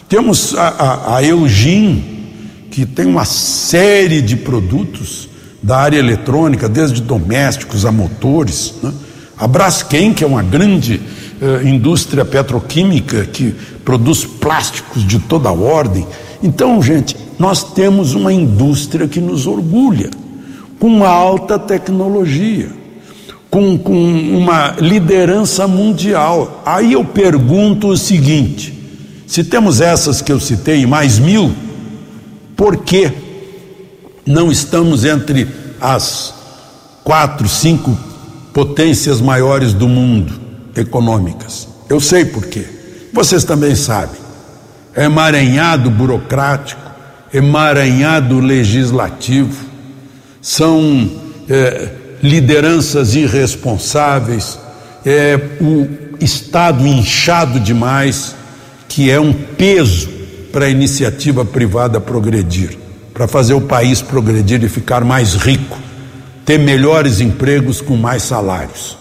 Temos 0.09 0.55
a, 0.55 0.69
a, 0.69 1.17
a 1.17 1.25
Eugin, 1.25 2.05
que 2.71 2.85
tem 2.85 3.07
uma 3.07 3.25
série 3.25 4.21
de 4.21 4.37
produtos 4.37 5.26
da 5.67 5.79
área 5.79 5.99
eletrônica, 5.99 6.69
desde 6.69 7.03
domésticos 7.03 7.85
a 7.85 7.91
motores. 7.91 8.75
Né? 8.81 8.93
A 9.37 9.49
Braskem, 9.49 10.15
que 10.15 10.23
é 10.23 10.27
uma 10.27 10.41
grande 10.41 11.01
eh, 11.43 11.63
indústria 11.65 12.25
petroquímica 12.25 13.25
que 13.25 13.53
produz 13.85 14.25
plásticos 14.25 15.05
de 15.05 15.19
toda 15.19 15.51
ordem. 15.51 16.07
Então, 16.41 16.81
gente, 16.81 17.17
nós 17.37 17.65
temos 17.75 18.15
uma 18.15 18.33
indústria 18.33 19.09
que 19.09 19.21
nos 19.21 19.49
orgulha, 19.49 20.09
com 20.79 21.03
alta 21.05 21.59
tecnologia, 21.59 22.71
com, 23.51 23.77
com 23.77 23.93
uma 24.39 24.77
liderança 24.79 25.67
mundial. 25.67 26.63
Aí 26.65 26.93
eu 26.93 27.05
pergunto 27.05 27.89
o 27.89 27.97
seguinte: 27.97 28.73
se 29.27 29.43
temos 29.43 29.81
essas 29.81 30.23
que 30.23 30.31
eu 30.31 30.39
citei 30.39 30.87
mais 30.87 31.19
mil, 31.19 31.53
por 32.55 32.77
que 32.77 33.26
não 34.27 34.51
estamos 34.51 35.05
entre 35.05 35.47
as 35.81 36.35
quatro, 37.05 37.49
cinco 37.49 37.97
potências 38.53 39.21
maiores 39.21 39.73
do 39.73 39.87
mundo 39.87 40.35
econômicas. 40.75 41.69
Eu 41.89 42.01
sei 42.01 42.25
por 42.25 42.45
quê. 42.47 42.67
Vocês 43.13 43.45
também 43.45 43.77
sabem. 43.77 44.21
É 44.95 45.05
emaranhado 45.05 45.91
burocrático, 45.91 46.81
emaranhado 47.33 48.41
legislativo, 48.41 49.65
são 50.41 51.11
é, 51.49 51.91
lideranças 52.23 53.15
irresponsáveis, 53.15 54.59
é 55.05 55.39
o 55.61 56.07
Estado 56.19 56.87
inchado 56.87 57.61
demais, 57.61 58.35
que 58.89 59.11
é 59.11 59.21
um 59.21 59.33
peso 59.33 60.09
para 60.51 60.65
a 60.65 60.71
iniciativa 60.71 61.45
privada 61.45 62.01
progredir 62.01 62.86
para 63.17 63.27
fazer 63.27 63.55
o 63.55 63.63
país 63.63 64.03
progredir 64.03 64.63
e 64.63 64.69
ficar 64.69 65.03
mais 65.03 65.33
rico, 65.33 65.79
ter 66.45 66.59
melhores 66.59 67.19
empregos 67.19 67.81
com 67.81 67.97
mais 67.97 68.23
salários. 68.23 68.99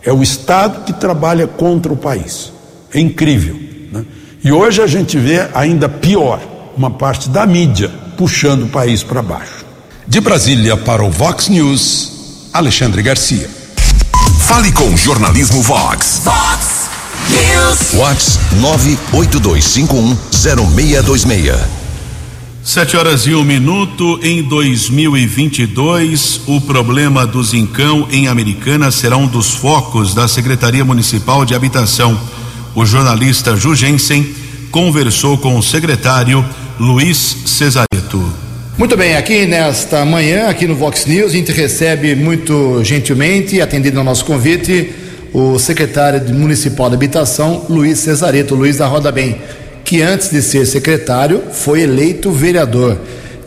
É 0.00 0.12
o 0.12 0.22
Estado 0.22 0.84
que 0.84 0.92
trabalha 0.92 1.48
contra 1.48 1.92
o 1.92 1.96
país. 1.96 2.52
É 2.94 3.00
incrível. 3.00 3.56
Né? 3.90 4.04
E 4.44 4.52
hoje 4.52 4.80
a 4.80 4.86
gente 4.86 5.18
vê 5.18 5.48
ainda 5.52 5.88
pior, 5.88 6.40
uma 6.76 6.88
parte 6.88 7.28
da 7.28 7.44
mídia 7.44 7.90
puxando 8.16 8.62
o 8.62 8.68
país 8.68 9.02
para 9.02 9.22
baixo. 9.22 9.66
De 10.06 10.20
Brasília 10.20 10.76
para 10.76 11.02
o 11.02 11.10
Vox 11.10 11.48
News, 11.48 12.50
Alexandre 12.52 13.02
Garcia. 13.02 13.50
Fale 14.46 14.70
com 14.70 14.84
o 14.84 14.96
jornalismo 14.96 15.60
Vox. 15.62 16.22
Vox 16.24 16.88
News. 17.28 17.78
Vox 17.92 18.38
982510626. 19.12 21.77
Sete 22.68 22.98
horas 22.98 23.26
e 23.26 23.34
um 23.34 23.42
minuto. 23.42 24.20
Em 24.22 24.42
2022, 24.42 26.42
o 26.46 26.60
problema 26.60 27.26
do 27.26 27.42
Zincão 27.42 28.06
em 28.12 28.28
Americana 28.28 28.90
será 28.90 29.16
um 29.16 29.26
dos 29.26 29.54
focos 29.54 30.12
da 30.12 30.28
Secretaria 30.28 30.84
Municipal 30.84 31.46
de 31.46 31.54
Habitação. 31.54 32.20
O 32.74 32.84
jornalista 32.84 33.56
Ju 33.56 33.74
Jensen 33.74 34.34
conversou 34.70 35.38
com 35.38 35.56
o 35.56 35.62
secretário 35.62 36.44
Luiz 36.78 37.38
Cesareto. 37.46 38.22
Muito 38.76 38.98
bem, 38.98 39.16
aqui 39.16 39.46
nesta 39.46 40.04
manhã, 40.04 40.48
aqui 40.48 40.66
no 40.66 40.74
Vox 40.74 41.06
News, 41.06 41.32
a 41.32 41.36
gente 41.36 41.50
recebe 41.50 42.14
muito 42.14 42.84
gentilmente, 42.84 43.62
atendendo 43.62 43.98
ao 43.98 44.04
nosso 44.04 44.26
convite, 44.26 44.92
o 45.32 45.58
secretário 45.58 46.34
municipal 46.34 46.90
de 46.90 46.96
Habitação, 46.96 47.64
Luiz 47.70 48.00
Cesareto. 48.00 48.54
Luiz 48.54 48.76
da 48.76 48.86
Roda 48.86 49.10
Bem 49.10 49.38
que 49.88 50.02
antes 50.02 50.28
de 50.28 50.42
ser 50.42 50.66
secretário 50.66 51.44
foi 51.50 51.80
eleito 51.80 52.30
vereador. 52.30 52.98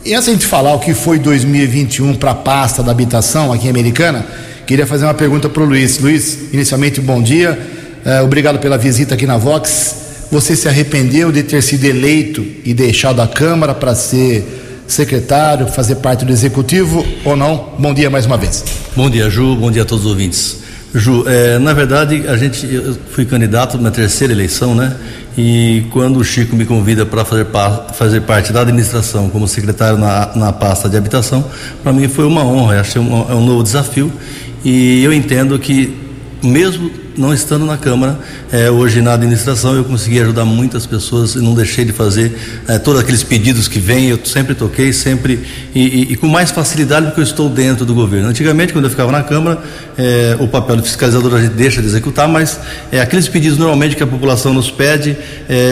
E 0.04 0.12
antes 0.12 0.36
de 0.36 0.44
falar 0.44 0.74
o 0.74 0.80
que 0.80 0.92
foi 0.92 1.16
2021 1.16 2.16
para 2.16 2.32
a 2.32 2.34
pasta 2.34 2.82
da 2.82 2.90
habitação 2.90 3.52
aqui 3.52 3.68
em 3.68 3.70
Americana, 3.70 4.26
queria 4.66 4.84
fazer 4.84 5.04
uma 5.04 5.14
pergunta 5.14 5.48
para 5.48 5.62
o 5.62 5.66
Luiz. 5.66 6.00
Luiz, 6.00 6.52
inicialmente, 6.52 7.00
bom 7.00 7.22
dia. 7.22 7.56
Uh, 8.04 8.24
obrigado 8.24 8.58
pela 8.58 8.76
visita 8.76 9.14
aqui 9.14 9.24
na 9.24 9.36
Vox. 9.36 9.94
Você 10.32 10.56
se 10.56 10.66
arrependeu 10.66 11.30
de 11.30 11.44
ter 11.44 11.62
sido 11.62 11.84
eleito 11.84 12.44
e 12.64 12.74
deixado 12.74 13.22
a 13.22 13.28
Câmara 13.28 13.72
para 13.72 13.94
ser 13.94 14.44
secretário, 14.88 15.68
fazer 15.68 15.94
parte 15.96 16.24
do 16.24 16.32
executivo 16.32 17.06
ou 17.24 17.36
não? 17.36 17.74
Bom 17.78 17.94
dia 17.94 18.10
mais 18.10 18.26
uma 18.26 18.36
vez. 18.36 18.64
Bom 18.96 19.08
dia, 19.08 19.30
Ju. 19.30 19.54
Bom 19.54 19.70
dia 19.70 19.82
a 19.82 19.84
todos 19.84 20.04
os 20.06 20.10
ouvintes. 20.10 20.56
Ju, 20.92 21.24
é, 21.26 21.58
na 21.58 21.72
verdade, 21.72 22.24
a 22.28 22.36
gente, 22.36 22.66
eu 22.66 22.96
fui 23.12 23.24
candidato 23.24 23.78
na 23.78 23.90
terceira 23.90 24.32
eleição, 24.32 24.74
né? 24.74 24.94
E 25.36 25.86
quando 25.90 26.18
o 26.18 26.24
Chico 26.24 26.54
me 26.54 26.66
convida 26.66 27.06
para 27.06 27.24
fazer, 27.24 27.46
fazer 27.94 28.20
parte 28.22 28.52
da 28.52 28.60
administração 28.60 29.30
como 29.30 29.48
secretário 29.48 29.96
na, 29.96 30.36
na 30.36 30.52
pasta 30.52 30.88
de 30.88 30.96
habitação, 30.96 31.44
para 31.82 31.92
mim 31.92 32.06
foi 32.06 32.26
uma 32.26 32.44
honra, 32.44 32.80
achei 32.80 33.00
um, 33.00 33.30
é 33.30 33.34
um 33.34 33.44
novo 33.44 33.62
desafio. 33.62 34.12
E 34.64 35.02
eu 35.02 35.12
entendo 35.12 35.58
que, 35.58 35.96
mesmo 36.42 36.90
não 37.16 37.32
estando 37.32 37.66
na 37.66 37.76
Câmara, 37.76 38.18
é, 38.50 38.70
hoje 38.70 39.02
na 39.02 39.14
administração, 39.14 39.74
eu 39.74 39.84
consegui 39.84 40.20
ajudar 40.20 40.44
muitas 40.44 40.86
pessoas 40.86 41.34
e 41.34 41.38
não 41.38 41.54
deixei 41.54 41.84
de 41.84 41.92
fazer 41.92 42.36
é, 42.68 42.78
todos 42.78 43.00
aqueles 43.00 43.22
pedidos 43.22 43.68
que 43.68 43.78
vêm. 43.78 44.08
Eu 44.08 44.18
sempre 44.24 44.54
toquei, 44.54 44.92
sempre 44.92 45.40
e, 45.74 45.80
e, 45.80 46.12
e, 46.12 46.16
com 46.16 46.26
mais 46.26 46.50
facilidade 46.50 47.06
porque 47.06 47.20
eu 47.20 47.24
estou 47.24 47.48
dentro 47.48 47.84
do 47.84 47.94
governo. 47.94 48.28
Antigamente, 48.28 48.72
quando 48.72 48.84
eu 48.84 48.90
ficava 48.90 49.12
na 49.12 49.22
Câmara, 49.22 49.58
é, 49.96 50.36
o 50.40 50.48
papel 50.48 50.76
do 50.76 50.82
fiscalizador 50.82 51.34
a 51.34 51.40
gente 51.40 51.54
deixa 51.54 51.80
de 51.80 51.86
executar, 51.86 52.28
mas 52.28 52.58
aqueles 53.00 53.28
pedidos 53.28 53.58
normalmente 53.58 53.96
que 53.96 54.02
a 54.02 54.06
população 54.06 54.54
nos 54.54 54.70
pede, 54.70 55.16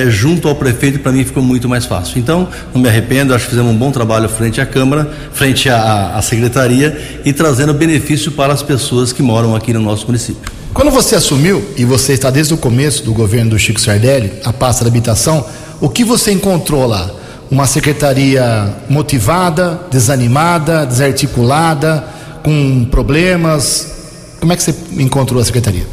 junto 0.09 0.49
ao 0.49 0.55
prefeito, 0.55 0.99
para 0.99 1.13
mim 1.13 1.25
ficou 1.25 1.43
muito 1.43 1.69
mais 1.69 1.87
fácil. 1.87 2.19
Então, 2.19 2.49
não 2.75 2.81
me 2.81 2.89
arrependo, 2.89 3.35
acho 3.35 3.45
que 3.45 3.51
fizemos 3.51 3.73
um 3.73 3.77
bom 3.77 3.91
trabalho 3.91 4.29
frente 4.29 4.61
à 4.61 4.67
Câmara, 4.67 5.11
frente 5.33 5.69
à, 5.69 6.17
à 6.17 6.23
secretaria 6.23 7.21
e 7.25 7.33
trazendo 7.33 7.73
benefício 7.73 8.33
para 8.33 8.53
as 8.53 8.63
pessoas 8.63 9.13
que 9.13 9.23
moram 9.23 9.55
aqui 9.55 9.73
no 9.73 9.81
nosso 9.81 10.07
município. 10.07 10.60
Quando 10.73 10.91
você 10.91 11.17
assumiu, 11.17 11.65
e 11.77 11.85
você 11.85 12.13
está 12.13 12.31
desde 12.31 12.55
o 12.55 12.57
começo 12.57 13.05
do 13.05 13.13
governo 13.13 13.51
do 13.51 13.59
Chico 13.59 13.81
Sardelli, 13.81 14.33
a 14.45 14.53
pasta 14.53 14.85
da 14.85 14.89
habitação, 14.89 15.45
o 15.81 15.89
que 15.89 16.05
você 16.05 16.31
encontrou 16.31 16.87
lá? 16.87 17.11
Uma 17.51 17.67
secretaria 17.67 18.73
motivada, 18.89 19.81
desanimada, 19.91 20.87
desarticulada, 20.87 22.05
com 22.45 22.85
problemas? 22.85 24.37
Como 24.39 24.53
é 24.53 24.57
que 24.57 24.63
você 24.63 24.75
encontrou 24.97 25.43
a 25.43 25.45
secretaria? 25.45 25.85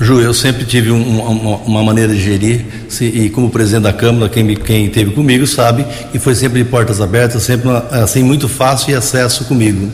Ju, 0.00 0.20
eu 0.20 0.32
sempre 0.32 0.64
tive 0.64 0.92
um, 0.92 1.20
uma, 1.20 1.56
uma, 1.56 1.82
maneira 1.82 2.14
de 2.14 2.20
gerir, 2.20 2.64
se, 2.88 3.04
e 3.04 3.28
como 3.28 3.50
presidente 3.50 3.82
da 3.82 3.92
Câmara, 3.92 4.30
quem, 4.30 4.54
quem 4.54 4.88
teve 4.88 5.10
comigo 5.10 5.46
sabe, 5.46 5.84
e 6.14 6.18
foi 6.18 6.34
sempre 6.34 6.62
de 6.62 6.70
portas 6.70 7.00
abertas, 7.00 7.42
sempre 7.42 7.68
assim, 7.90 8.22
muito 8.22 8.48
fácil 8.48 8.92
e 8.92 8.94
acesso 8.94 9.44
comigo. 9.44 9.90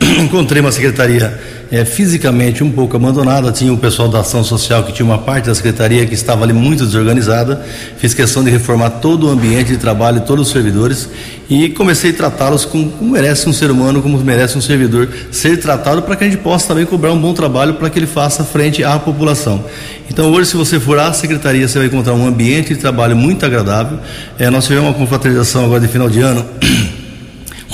Encontrei 0.20 0.60
uma 0.60 0.72
secretaria 0.72 1.38
é, 1.70 1.84
fisicamente 1.84 2.62
um 2.62 2.70
pouco 2.70 2.96
abandonada. 2.96 3.50
Tinha 3.52 3.72
o 3.72 3.78
pessoal 3.78 4.08
da 4.08 4.20
ação 4.20 4.44
social 4.44 4.84
que 4.84 4.92
tinha 4.92 5.04
uma 5.04 5.18
parte 5.18 5.46
da 5.46 5.54
secretaria 5.54 6.06
que 6.06 6.14
estava 6.14 6.44
ali 6.44 6.52
muito 6.52 6.84
desorganizada. 6.84 7.64
Fiz 7.98 8.14
questão 8.14 8.44
de 8.44 8.50
reformar 8.50 8.90
todo 8.90 9.26
o 9.26 9.30
ambiente 9.30 9.68
de 9.68 9.78
trabalho, 9.78 10.20
todos 10.22 10.46
os 10.46 10.52
servidores 10.52 11.08
e 11.48 11.68
comecei 11.70 12.10
a 12.10 12.14
tratá-los 12.14 12.64
como, 12.64 12.90
como, 12.90 13.12
merece 13.12 13.48
um 13.48 13.52
ser 13.52 13.70
humano, 13.70 14.02
como 14.02 14.18
merece 14.18 14.58
um 14.58 14.60
servidor 14.60 15.08
ser 15.30 15.58
tratado 15.58 16.02
para 16.02 16.16
que 16.16 16.24
a 16.24 16.28
gente 16.28 16.40
possa 16.40 16.68
também 16.68 16.84
cobrar 16.84 17.12
um 17.12 17.20
bom 17.20 17.32
trabalho 17.32 17.74
para 17.74 17.88
que 17.88 17.98
ele 17.98 18.06
faça 18.06 18.44
frente 18.44 18.82
à 18.82 18.98
população. 18.98 19.64
Então 20.10 20.30
hoje, 20.32 20.50
se 20.50 20.56
você 20.56 20.80
for 20.80 20.98
à 20.98 21.12
secretaria, 21.12 21.66
você 21.66 21.78
vai 21.78 21.86
encontrar 21.86 22.14
um 22.14 22.26
ambiente 22.26 22.74
de 22.74 22.80
trabalho 22.80 23.16
muito 23.16 23.44
agradável. 23.44 23.98
É, 24.38 24.50
nós 24.50 24.64
tivemos 24.66 24.88
uma 24.88 24.94
confraternização 24.94 25.64
agora 25.64 25.80
de 25.80 25.88
final 25.88 26.08
de 26.08 26.20
ano. 26.20 26.44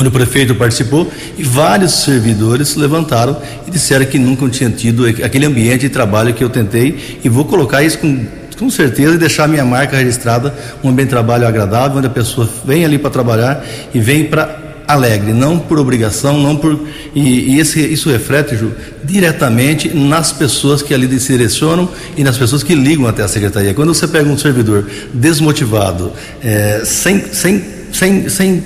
onde 0.03 0.09
o 0.09 0.13
prefeito 0.13 0.55
participou 0.57 1.11
e 1.39 1.45
vários 1.45 2.03
servidores 2.03 2.75
levantaram 2.75 3.41
e 3.67 3.71
disseram 3.71 4.05
que 4.05 4.19
nunca 4.19 4.49
tinham 4.49 4.73
tido 4.73 5.07
aquele 5.07 5.47
ambiente 5.47 5.83
de 5.83 5.89
trabalho 5.89 6.35
que 6.35 6.43
eu 6.43 6.51
tentei 6.51 7.21
e 7.23 7.29
vou 7.29 7.45
colocar 7.45 7.85
isso 7.85 7.99
com, 7.99 8.27
com 8.59 8.69
certeza 8.69 9.15
e 9.15 9.19
deixar 9.19 9.47
minha 9.49 9.65
marca 9.65 9.97
registrada, 9.97 10.53
um 10.83 10.89
ambiente 10.89 11.09
de 11.09 11.11
trabalho 11.11 11.47
agradável, 11.47 11.99
onde 11.99 12.09
a 12.09 12.11
pessoa 12.11 12.49
vem 12.65 12.85
ali 12.85 12.99
para 12.99 13.11
trabalhar 13.11 13.65
e 13.95 14.01
vem 14.01 14.25
para 14.25 14.61
alegre, 14.89 15.33
não 15.33 15.57
por 15.57 15.79
obrigação, 15.79 16.37
não 16.41 16.57
por 16.57 16.79
e, 17.15 17.55
e 17.55 17.61
esse, 17.61 17.81
isso 17.81 18.11
reflete 18.11 18.57
Ju, 18.57 18.73
diretamente 19.05 19.89
nas 19.89 20.33
pessoas 20.33 20.83
que 20.83 20.93
ali 20.93 21.09
se 21.09 21.27
selecionam 21.27 21.89
e 22.17 22.25
nas 22.25 22.37
pessoas 22.37 22.65
que 22.65 22.75
ligam 22.75 23.07
até 23.07 23.23
a 23.23 23.29
secretaria. 23.29 23.73
Quando 23.73 23.95
você 23.95 24.09
pega 24.09 24.29
um 24.29 24.37
servidor 24.37 24.85
desmotivado, 25.15 26.13
é, 26.43 26.83
sem, 26.85 27.23
sem, 27.33 27.65
sem, 27.93 28.29
sem 28.29 28.65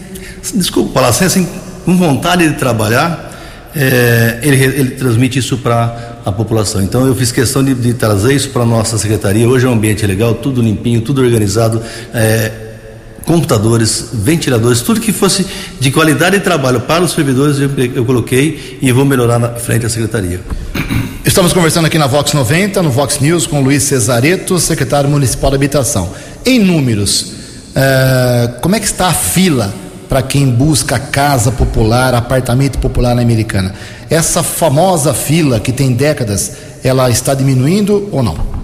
desculpa 0.55 0.93
falar 0.93 1.09
assim, 1.09 1.25
assim, 1.25 1.49
com 1.85 1.97
vontade 1.97 2.49
de 2.49 2.55
trabalhar, 2.55 3.33
é, 3.75 4.39
ele, 4.43 4.57
ele 4.63 4.91
transmite 4.93 5.39
isso 5.39 5.59
para 5.59 6.19
a 6.25 6.33
população. 6.33 6.83
Então 6.83 7.07
eu 7.07 7.15
fiz 7.15 7.31
questão 7.31 7.63
de, 7.63 7.75
de 7.75 7.95
trazer 7.95 8.35
isso 8.35 8.51
para 8.51 8.63
a 8.63 8.67
nossa 8.67 8.99
secretaria. 8.99 9.49
Hoje 9.49 9.67
é 9.67 9.69
um 9.69 9.73
ambiente 9.73 10.05
legal, 10.07 10.35
tudo 10.35 10.63
limpinho, 10.63 11.01
tudo 11.01 11.23
organizado. 11.23 11.83
É, 12.13 12.51
computadores, 13.25 14.11
ventiladores, 14.13 14.81
tudo 14.81 15.01
que 15.01 15.13
fosse 15.13 15.45
de 15.81 15.91
qualidade 15.91 16.39
de 16.39 16.45
trabalho 16.45 16.81
para 16.83 17.03
os 17.03 17.13
servidores 17.13 17.59
eu, 17.59 17.71
eu 17.95 18.05
coloquei 18.05 18.79
e 18.81 18.93
vou 18.93 19.05
melhorar 19.05 19.39
na 19.39 19.51
frente 19.51 19.83
da 19.83 19.89
secretaria. 19.89 20.41
Estamos 21.25 21.53
conversando 21.53 21.87
aqui 21.87 21.99
na 21.99 22.07
Vox 22.07 22.33
90, 22.33 22.83
no 22.83 22.91
Vox 22.91 23.19
News, 23.19 23.47
com 23.47 23.61
Luiz 23.61 23.83
Cesareto, 23.83 24.61
secretário 24.61 25.11
municipal 25.11 25.51
de 25.51 25.57
habitação. 25.57 26.13
Em 26.45 26.61
números, 26.61 27.33
uh, 27.73 28.61
como 28.61 28.77
é 28.77 28.81
que 28.81 28.87
está 28.87 29.09
a 29.09 29.13
fila 29.13 29.75
para 30.09 30.23
quem 30.23 30.49
busca 30.49 30.99
casa 30.99 31.53
popular, 31.53 32.15
apartamento 32.15 32.79
popular 32.79 33.15
na 33.15 33.23
Americana. 33.23 33.75
Essa 34.09 34.43
famosa 34.43 35.13
fila 35.13 35.61
que 35.61 35.73
tem 35.73 35.93
décadas, 35.93 36.53
ela 36.83 37.11
está 37.11 37.35
diminuindo 37.35 38.09
ou 38.13 38.23
não? 38.23 38.56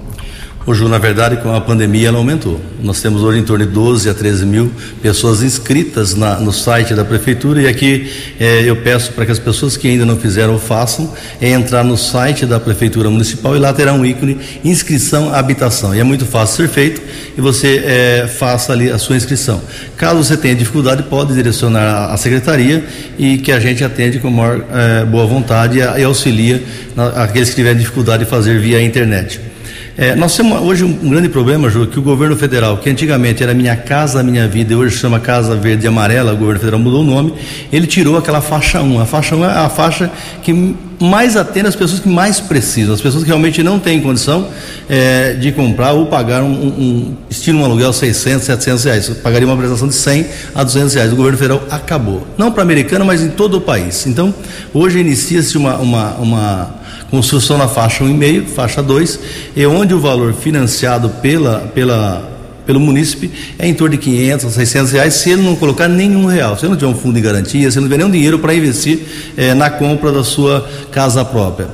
O 0.65 0.73
Ju, 0.75 0.89
na 0.89 0.99
verdade, 0.99 1.39
com 1.39 1.53
a 1.53 1.61
pandemia 1.61 2.07
ela 2.07 2.19
aumentou. 2.19 2.61
Nós 2.81 3.03
temos 3.03 3.23
hoje 3.23 3.41
em 3.41 3.43
torno 3.43 3.67
de 3.67 3.73
12 3.73 4.09
a 4.09 4.15
13 4.15 4.47
mil 4.47 4.71
pessoas 5.03 5.43
inscritas 5.43 6.15
na, 6.15 6.39
no 6.39 6.53
site 6.53 6.95
da 6.95 7.05
prefeitura 7.05 7.63
e 7.63 7.67
aqui 7.67 8.09
eh, 8.39 8.63
eu 8.65 8.77
peço 8.77 9.11
para 9.13 9.27
que 9.27 9.33
as 9.33 9.41
pessoas 9.41 9.77
que 9.77 9.89
ainda 9.89 10.07
não 10.07 10.17
fizeram 10.17 10.57
façam 10.61 11.13
é 11.41 11.51
entrar 11.51 11.83
no 11.83 11.97
site 11.97 12.47
da 12.47 12.61
prefeitura 12.61 13.11
municipal 13.11 13.57
e 13.57 13.59
lá 13.59 13.73
terá 13.73 13.93
um 13.93 14.05
ícone 14.05 14.39
inscrição 14.65 15.35
habitação. 15.35 15.97
E 15.97 15.99
é 15.99 16.05
muito 16.05 16.25
fácil 16.25 16.59
ser 16.59 16.69
feito 16.69 17.03
e 17.37 17.41
você 17.41 17.83
eh, 17.85 18.29
faça 18.29 18.73
ali 18.73 18.89
a 18.89 18.99
sua 18.99 19.17
inscrição. 19.17 19.61
Caso 19.97 20.23
você 20.23 20.37
tenha 20.37 20.55
dificuldade, 20.55 21.03
pode 21.03 21.35
direcionar 21.35 22.13
à 22.13 22.17
secretaria 22.17 22.85
e 23.19 23.39
que 23.39 23.51
a 23.51 23.59
gente 23.59 23.83
atende 23.83 24.21
com 24.21 24.31
maior 24.31 24.65
eh, 24.73 25.05
boa 25.07 25.27
vontade 25.27 25.79
e, 25.79 26.05
auxilia 26.05 26.63
na, 26.95 27.09
aqueles 27.25 27.51
que 27.51 27.57
tiverem 27.57 27.79
dificuldade 27.79 28.25
de 28.25 28.31
fazer 28.31 28.61
via 28.61 28.81
internet. 28.81 29.52
É, 29.97 30.15
nós 30.15 30.35
temos 30.35 30.59
hoje 30.63 30.85
um, 30.85 31.11
grande 31.11 31.29
problema, 31.29 31.69
Ju, 31.69 31.87
que 31.87 31.99
o 31.99 32.03
governo 32.03 32.35
federal, 32.35 32.79
que 32.79 32.89
antigamente 32.89 33.43
era 33.43 33.53
Minha 33.53 33.77
Casa 33.77 34.23
Minha 34.23 34.49
Vida, 34.49 34.73
e 34.73 34.77
hoje 34.77 34.97
chama 34.97 35.21
Casa 35.21 35.55
Verde 35.55 35.85
e 35.85 35.89
Amarela, 35.89 36.33
o 36.33 36.37
governo 36.37 36.61
federal 36.61 36.81
mudou 36.81 37.03
o 37.03 37.05
nome, 37.05 37.35
ele 37.71 37.87
tirou 37.87 38.17
aquela 38.17 38.41
faixa 38.41 38.81
1. 38.81 39.01
A 39.01 39.05
faixa 39.05 39.37
1 39.37 39.45
é 39.45 39.49
a 39.49 39.69
faixa 39.69 40.11
que 40.43 40.75
mais 40.99 41.37
atende 41.37 41.67
as 41.67 41.77
pessoas 41.77 42.01
que 42.01 42.09
mais 42.09 42.41
precisam, 42.41 42.95
as 42.95 43.03
pessoas 43.03 43.23
que 43.23 43.29
realmente 43.29 43.63
não 43.63 43.79
têm 43.79 44.01
condição 44.01 44.49
é, 44.89 45.35
de 45.35 45.53
comprar 45.53 45.93
ou 45.93 46.07
pagar 46.07 46.43
um, 46.43 46.53
um, 46.53 47.17
estilo 47.29 47.61
um 47.61 47.65
aluguel 47.65 47.93
600, 47.93 48.47
700 48.47 48.85
reais. 48.85 49.09
Pagaria 49.23 49.47
uma 49.47 49.57
prestação 49.57 49.89
de 49.89 49.95
100 49.95 50.27
a 50.55 50.65
200 50.65 50.95
reais. 50.95 51.13
O 51.13 51.17
governo 51.17 51.37
federal 51.37 51.63
acabou. 51.71 52.27
Não 52.39 52.51
para 52.51 52.63
a 52.63 52.65
americana, 52.65 53.05
mas 53.05 53.21
em 53.21 53.29
todo 53.29 53.59
o 53.59 53.61
país. 53.61 54.07
Então, 54.07 54.35
hoje 54.73 55.01
inicia-se 55.01 55.59
uma, 55.59 55.77
uma, 55.77 56.15
uma 56.15 56.82
construção 57.13 57.59
na 57.59 57.69
faixa 57.69 58.03
1,5, 58.03 58.47
faixa 58.47 58.83
2, 58.83 59.21
e 59.55 59.67
onde 59.67 59.93
o 59.93 60.01
valor 60.01 60.33
financiado 60.33 61.11
pela, 61.11 61.59
pela, 61.75 62.27
pelo 62.65 62.81
munícipe 62.81 63.31
é 63.59 63.69
em 63.69 63.75
torno 63.75 63.99
de 63.99 64.03
500 64.03 64.47
a 64.47 64.51
600 64.51 64.93
reais 64.93 65.13
se 65.13 65.29
ele 65.29 65.43
não 65.43 65.55
colocar 65.55 65.89
nenhum 65.89 66.25
real, 66.25 66.57
se 66.57 66.65
ele 66.65 66.71
não 66.71 66.79
tiver 66.79 66.91
um 66.91 66.95
fundo 66.95 67.17
de 67.17 67.21
garantia, 67.21 67.71
se 67.71 67.77
ele 67.77 67.83
não 67.83 67.91
tiver 67.91 67.99
nenhum 67.99 68.11
dinheiro 68.11 68.39
para 68.39 68.55
investir 68.55 69.01
eh, 69.37 69.53
na 69.53 69.69
compra 69.69 70.11
da 70.11 70.25
sua 70.25 70.67
casa 70.91 71.23
própria. 71.23 71.69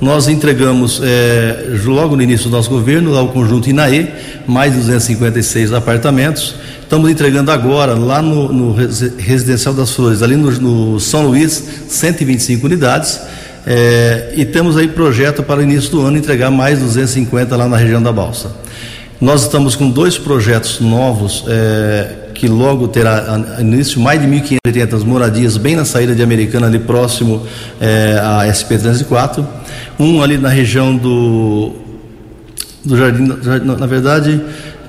Nós 0.00 0.28
entregamos 0.28 1.00
eh, 1.02 1.76
logo 1.84 2.14
no 2.14 2.22
início 2.22 2.48
do 2.48 2.56
nosso 2.56 2.70
governo, 2.70 3.10
lá 3.10 3.20
o 3.20 3.30
conjunto 3.30 3.68
INAE, 3.68 4.12
mais 4.46 4.74
de 4.74 4.78
256 4.78 5.72
apartamentos. 5.72 6.54
Estamos 6.80 7.10
entregando 7.10 7.50
agora, 7.50 7.94
lá 7.94 8.22
no, 8.22 8.52
no 8.52 8.76
Residencial 9.18 9.74
das 9.74 9.90
Flores, 9.90 10.22
ali 10.22 10.36
no, 10.36 10.52
no 10.52 11.00
São 11.00 11.26
Luís, 11.26 11.64
125 11.88 12.64
unidades 12.64 13.18
é, 13.66 14.32
e 14.36 14.44
temos 14.44 14.76
aí 14.76 14.88
projeto 14.88 15.42
para 15.42 15.60
o 15.60 15.62
início 15.62 15.90
do 15.90 16.02
ano 16.02 16.18
entregar 16.18 16.50
mais 16.50 16.78
250 16.78 17.56
lá 17.56 17.68
na 17.68 17.76
região 17.76 18.02
da 18.02 18.12
Balsa. 18.12 18.52
Nós 19.20 19.42
estamos 19.42 19.74
com 19.74 19.88
dois 19.88 20.18
projetos 20.18 20.80
novos 20.80 21.44
é, 21.48 22.24
que 22.34 22.48
logo 22.48 22.88
terá 22.88 23.40
início 23.58 24.00
mais 24.00 24.20
de 24.20 24.26
1.580 24.26 25.04
moradias 25.04 25.56
bem 25.56 25.76
na 25.76 25.84
saída 25.84 26.14
de 26.14 26.22
Americana, 26.22 26.66
ali 26.66 26.78
próximo 26.78 27.46
é, 27.80 28.18
à 28.20 28.52
SP 28.52 28.76
304. 28.76 29.46
Um 29.98 30.22
ali 30.22 30.36
na 30.36 30.48
região 30.48 30.94
do, 30.94 31.72
do 32.84 32.96
Jardim, 32.96 33.32
na 33.78 33.86
verdade, 33.86 34.42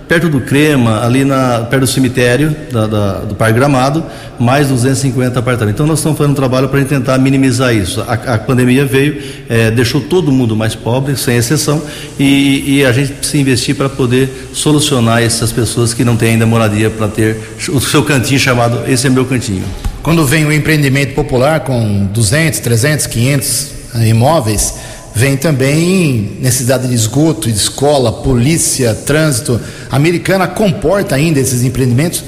perto 0.07 0.29
do 0.29 0.41
Crema, 0.41 1.03
ali 1.03 1.25
na, 1.25 1.65
perto 1.69 1.81
do 1.81 1.87
cemitério 1.87 2.55
da, 2.71 2.87
da, 2.87 3.11
do 3.19 3.35
Parque 3.35 3.53
Gramado, 3.53 4.03
mais 4.39 4.67
250 4.67 5.39
apartamentos. 5.39 5.75
Então 5.75 5.87
nós 5.87 5.99
estamos 5.99 6.17
fazendo 6.17 6.33
um 6.33 6.35
trabalho 6.35 6.69
para 6.69 6.83
tentar 6.85 7.17
minimizar 7.17 7.75
isso. 7.75 8.01
A, 8.01 8.13
a 8.13 8.37
pandemia 8.37 8.85
veio, 8.85 9.21
é, 9.49 9.71
deixou 9.71 10.01
todo 10.01 10.31
mundo 10.31 10.55
mais 10.55 10.75
pobre, 10.75 11.15
sem 11.15 11.37
exceção, 11.37 11.81
e, 12.19 12.77
e 12.77 12.85
a 12.85 12.91
gente 12.91 13.13
precisa 13.13 13.37
investir 13.37 13.75
para 13.75 13.89
poder 13.89 14.49
solucionar 14.53 15.21
essas 15.21 15.51
pessoas 15.51 15.93
que 15.93 16.03
não 16.03 16.15
têm 16.15 16.31
ainda 16.31 16.45
moradia 16.45 16.89
para 16.89 17.07
ter 17.07 17.37
o 17.69 17.79
seu 17.79 18.03
cantinho 18.03 18.39
chamado 18.39 18.81
Esse 18.87 19.07
é 19.07 19.09
meu 19.09 19.25
cantinho. 19.25 19.63
Quando 20.03 20.25
vem 20.25 20.45
o 20.45 20.53
empreendimento 20.53 21.15
popular 21.15 21.61
com 21.61 22.05
200, 22.13 22.59
300, 22.59 23.07
500 23.07 23.71
imóveis, 24.03 24.75
vem 25.15 25.37
também 25.37 26.37
necessidade 26.41 26.89
de 26.89 26.93
esgoto, 26.93 27.49
de 27.49 27.57
escola, 27.57 28.11
polícia, 28.11 28.93
trânsito. 28.93 29.59
A 29.89 29.95
americana 29.95 30.45
comporta 30.45 31.15
ainda 31.15 31.39
esses 31.39 31.63
empreendimentos? 31.63 32.21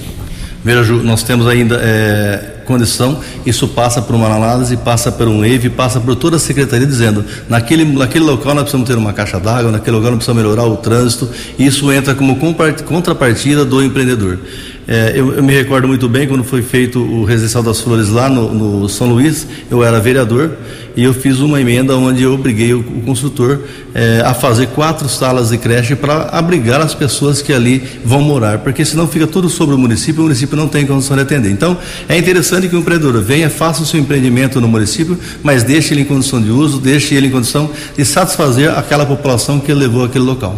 Veja, 0.63 0.83
Ju, 0.83 1.03
nós 1.03 1.21
temos 1.21 1.47
ainda 1.47 1.79
é, 1.81 2.55
condição, 2.65 3.19
isso 3.45 3.67
passa 3.67 4.01
por 4.01 4.15
uma 4.15 4.27
análise, 4.27 4.75
passa 4.77 5.11
por 5.11 5.27
um 5.27 5.43
EIV, 5.43 5.69
passa 5.69 5.99
por 5.99 6.15
toda 6.15 6.37
a 6.37 6.39
secretaria 6.39 6.87
dizendo, 6.87 7.23
naquele, 7.47 7.85
naquele 7.85 8.25
local 8.25 8.53
nós 8.53 8.63
precisamos 8.63 8.87
ter 8.87 8.97
uma 8.97 9.13
caixa 9.13 9.39
d'água, 9.39 9.71
naquele 9.71 9.95
local 9.95 10.11
nós 10.11 10.17
precisamos 10.17 10.41
melhorar 10.41 10.65
o 10.65 10.77
trânsito, 10.77 11.29
isso 11.59 11.91
entra 11.91 12.15
como 12.15 12.37
contrapartida 12.85 13.63
do 13.63 13.83
empreendedor. 13.83 14.39
É, 14.87 15.11
eu, 15.13 15.33
eu, 15.33 15.43
me 15.43 15.51
recordo 15.51 15.85
muito 15.85 16.07
bem 16.07 16.25
quando 16.29 16.45
foi 16.45 16.61
feito 16.61 16.99
o 16.99 17.25
Residencial 17.25 17.61
das 17.61 17.81
Flores 17.81 18.07
lá 18.07 18.29
no, 18.29 18.53
no, 18.53 18.87
São 18.87 19.09
Luís, 19.09 19.45
eu 19.69 19.83
era 19.83 19.99
vereador 19.99 20.53
e 20.95 21.03
eu 21.03 21.13
fiz 21.13 21.39
uma 21.39 21.59
emenda 21.59 21.93
onde 21.97 22.23
eu 22.23 22.33
obriguei 22.33 22.73
o, 22.73 22.79
o 22.79 23.01
construtor 23.01 23.59
é, 23.93 24.21
a 24.25 24.33
fazer 24.33 24.67
quatro 24.67 25.09
salas 25.09 25.49
de 25.49 25.57
creche 25.57 25.93
para 25.93 26.29
abrigar 26.29 26.79
as 26.79 26.95
pessoas 26.95 27.41
que 27.41 27.51
ali 27.51 27.83
vão 28.05 28.21
morar, 28.21 28.59
porque 28.59 28.85
senão 28.85 29.09
fica 29.09 29.27
tudo 29.27 29.49
sobre 29.49 29.75
o 29.75 29.77
município 29.77 30.19
e 30.19 30.21
o 30.21 30.23
município 30.23 30.55
não 30.55 30.69
tem 30.69 30.87
condição 30.87 31.17
de 31.17 31.23
atender. 31.23 31.51
Então, 31.51 31.77
é 32.07 32.17
interessante 32.17 32.69
que 32.69 32.75
o 32.75 32.79
empreendedor 32.79 33.21
venha, 33.21 33.49
faça 33.49 33.83
o 33.83 33.85
seu 33.85 33.99
empreendimento 33.99 34.61
no 34.61 34.69
município, 34.69 35.19
mas 35.43 35.63
deixe 35.63 35.93
ele 35.93 36.01
em 36.01 36.05
condição 36.05 36.41
de 36.41 36.49
uso, 36.49 36.79
deixe 36.79 37.13
ele 37.13 37.27
em 37.27 37.31
condição 37.31 37.69
de 37.97 38.05
satisfazer 38.05 38.71
aquela 38.71 39.05
população 39.05 39.59
que 39.59 39.73
levou 39.73 40.05
aquele 40.05 40.23
local. 40.23 40.57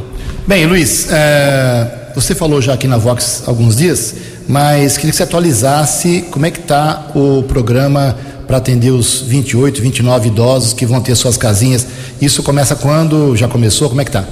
Bem, 0.50 0.66
Luiz, 0.66 1.06
é 1.12 2.10
você 2.16 2.34
falou 2.34 2.60
já 2.60 2.74
aqui 2.74 2.88
na 2.88 2.98
Vox 2.98 3.44
alguns 3.46 3.76
dias, 3.76 4.16
mas 4.48 4.98
queria 4.98 5.12
que 5.12 5.18
você 5.18 5.22
atualizasse 5.22 6.26
como 6.32 6.44
é 6.44 6.50
que 6.50 6.58
está 6.60 7.12
o 7.14 7.44
programa 7.44 8.18
para 8.48 8.58
atender 8.58 8.90
os 8.90 9.22
28, 9.22 9.80
29 9.80 10.30
idosos 10.30 10.74
que 10.74 10.88
vão 10.88 11.02
ter 11.02 11.14
suas 11.14 11.38
casinhas. 11.38 11.86
Isso 12.20 12.42
começa 12.42 12.76
quando? 12.76 13.36
Já 13.36 13.48
começou? 13.48 13.90
Como 13.90 14.02
é 14.02 14.04
que 14.04 14.10
está? 14.10 14.26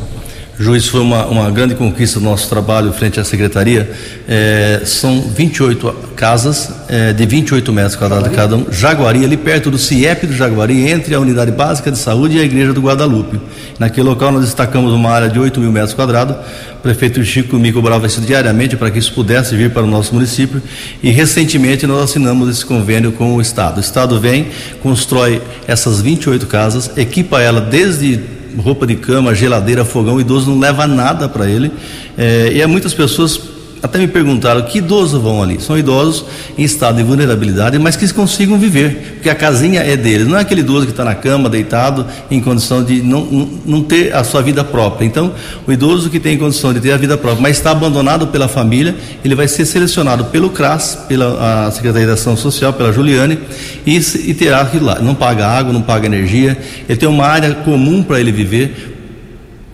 Juiz, 0.59 0.87
foi 0.87 1.01
uma, 1.01 1.23
uma 1.27 1.51
grande 1.51 1.75
conquista 1.75 2.19
do 2.19 2.25
nosso 2.25 2.49
trabalho 2.49 2.91
frente 2.91 3.19
à 3.19 3.23
secretaria. 3.23 3.91
É, 4.27 4.81
são 4.85 5.21
28 5.21 5.93
casas 6.15 6.71
é, 6.89 7.13
de 7.13 7.25
28 7.27 7.71
metros 7.71 7.95
quadrados 7.95 8.35
cada 8.35 8.55
um. 8.55 8.65
Jaguari, 8.71 9.23
ali 9.23 9.37
perto 9.37 9.69
do 9.69 9.77
CIEP 9.77 10.25
do 10.25 10.33
Jaguari, 10.33 10.89
entre 10.89 11.13
a 11.13 11.19
Unidade 11.19 11.51
Básica 11.51 11.91
de 11.91 11.99
Saúde 11.99 12.37
e 12.37 12.39
a 12.39 12.43
Igreja 12.43 12.73
do 12.73 12.81
Guadalupe. 12.81 13.39
Naquele 13.77 14.09
local 14.09 14.31
nós 14.31 14.45
destacamos 14.45 14.91
uma 14.93 15.11
área 15.11 15.29
de 15.29 15.37
8 15.39 15.59
mil 15.59 15.71
metros 15.71 15.93
quadrados. 15.93 16.35
O 16.73 16.81
prefeito 16.81 17.23
Chico 17.23 17.57
me 17.57 17.71
cobrava 17.71 18.07
isso 18.07 18.19
diariamente 18.19 18.75
para 18.75 18.89
que 18.89 18.97
isso 18.97 19.13
pudesse 19.13 19.55
vir 19.55 19.69
para 19.69 19.83
o 19.83 19.87
nosso 19.87 20.15
município. 20.15 20.59
E 21.03 21.11
recentemente 21.11 21.85
nós 21.85 22.05
assinamos 22.05 22.49
esse 22.49 22.65
convênio 22.65 23.11
com 23.11 23.35
o 23.35 23.39
Estado. 23.39 23.77
O 23.77 23.79
Estado 23.79 24.19
vem, 24.19 24.47
constrói 24.81 25.39
essas 25.67 26.01
28 26.01 26.47
casas, 26.47 26.97
equipa 26.97 27.39
ela 27.39 27.61
desde 27.61 28.36
roupa 28.57 28.85
de 28.85 28.95
cama, 28.95 29.33
geladeira, 29.33 29.85
fogão, 29.85 30.15
o 30.15 30.21
idoso 30.21 30.49
não 30.49 30.59
leva 30.59 30.87
nada 30.87 31.29
para 31.29 31.49
ele. 31.49 31.71
É, 32.17 32.51
e 32.53 32.61
é 32.61 32.67
muitas 32.67 32.93
pessoas 32.93 33.56
até 33.81 33.99
me 33.99 34.07
perguntaram 34.07 34.61
que 34.63 34.79
idosos 34.79 35.21
vão 35.21 35.41
ali. 35.41 35.61
São 35.61 35.77
idosos 35.77 36.25
em 36.57 36.63
estado 36.63 36.97
de 36.97 37.03
vulnerabilidade, 37.03 37.77
mas 37.77 37.95
que 37.95 38.11
consigam 38.13 38.57
viver, 38.57 39.13
porque 39.15 39.29
a 39.29 39.35
casinha 39.35 39.81
é 39.81 39.95
deles. 39.95 40.27
Não 40.27 40.37
é 40.37 40.41
aquele 40.41 40.61
idoso 40.61 40.85
que 40.85 40.91
está 40.91 41.03
na 41.05 41.15
cama, 41.15 41.49
deitado, 41.49 42.05
em 42.31 42.41
condição 42.41 42.83
de 42.83 43.01
não, 43.01 43.25
não, 43.65 43.83
ter 43.83 44.15
a 44.15 44.23
sua 44.23 44.41
vida 44.41 44.63
própria. 44.63 45.05
Então, 45.05 45.33
o 45.67 45.71
idoso 45.71 46.09
que 46.09 46.19
tem 46.19 46.37
condição 46.37 46.73
de 46.73 46.79
ter 46.79 46.91
a 46.91 46.97
vida 46.97 47.17
própria, 47.17 47.41
mas 47.41 47.57
está 47.57 47.71
abandonado 47.71 48.27
pela 48.27 48.47
família, 48.47 48.95
ele 49.23 49.35
vai 49.35 49.47
ser 49.47 49.65
selecionado 49.65 50.25
pelo 50.25 50.49
CRAS, 50.49 51.05
pela 51.07 51.69
Secretaria 51.71 52.07
da 52.07 52.13
Ação 52.13 52.35
Social, 52.35 52.73
pela 52.73 52.91
Juliane, 52.91 53.37
e, 53.85 53.97
e 53.97 54.33
terá 54.33 54.61
aquilo 54.61 54.85
lá. 54.85 54.99
Não 54.99 55.13
paga 55.13 55.47
água, 55.47 55.71
não 55.71 55.81
paga 55.81 56.05
energia, 56.05 56.57
ele 56.87 56.97
tem 56.97 57.07
uma 57.07 57.25
área 57.25 57.53
comum 57.53 58.01
para 58.01 58.19
ele 58.19 58.31
viver 58.31 58.96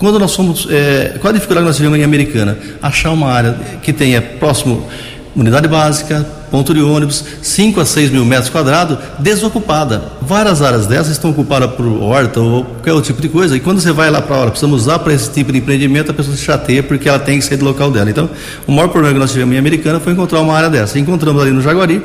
quando 0.04 0.20
nós 0.20 0.32
somos, 0.32 0.68
é, 0.70 1.18
qual 1.22 1.32
a 1.32 1.34
dificuldade 1.34 1.64
que 1.64 1.68
nós 1.70 1.78
tivemos 1.78 1.97
em 1.97 2.04
Americana? 2.04 2.58
Achar 2.82 3.12
uma 3.12 3.32
área 3.32 3.56
que 3.82 3.93
tenha 3.93 4.22
próximo 4.22 4.86
unidade 5.34 5.66
básica, 5.66 6.28
ponto 6.54 6.72
de 6.72 6.82
ônibus, 6.84 7.26
5 7.41 7.80
a 7.80 7.86
6 7.86 8.12
mil 8.12 8.24
metros 8.24 8.47
quadrados, 8.47 8.99
desocupada. 9.18 10.04
Várias 10.22 10.62
áreas 10.62 10.86
dessas 10.86 11.14
estão 11.14 11.32
ocupadas 11.32 11.72
por 11.72 11.84
horta 11.84 12.39
ou 12.39 12.64
qualquer 12.64 12.93
outro 12.93 13.08
tipo 13.08 13.24
de 13.24 13.28
coisa. 13.28 13.58
E 13.58 13.60
quando 13.60 13.82
você 13.82 13.91
vai 13.91 14.12
lá 14.12 14.22
para 14.22 14.36
a 14.36 14.39
hora, 14.39 14.51
precisamos 14.51 14.84
usar 14.84 14.99
para 14.99 15.12
esse 15.16 15.32
tipo 15.32 15.51
de 15.51 15.58
empreendimento, 15.58 16.12
a 16.12 16.14
pessoa 16.14 16.38
se 16.38 16.43
chateia 16.43 16.84
porque 16.84 17.10
ela 17.10 17.18
tem 17.18 17.39
que 17.39 17.45
sair 17.45 17.58
do 17.58 17.66
local 17.66 17.89
dela. 17.89 18.08
Então, 18.08 18.30
o 18.68 18.72
maior 18.72 18.89
problema 18.89 19.16
que 19.16 19.20
nós 19.20 19.32
tivemos 19.32 19.56
em 19.56 19.58
Americana 19.58 19.99
foi 19.99 20.14
encontrar 20.14 20.41
uma 20.41 20.54
área 20.54 20.70
dessa. 20.70 20.99
Encontramos 20.99 21.41
ali 21.41 21.49
no 21.49 21.60
Jaguari 21.60 22.04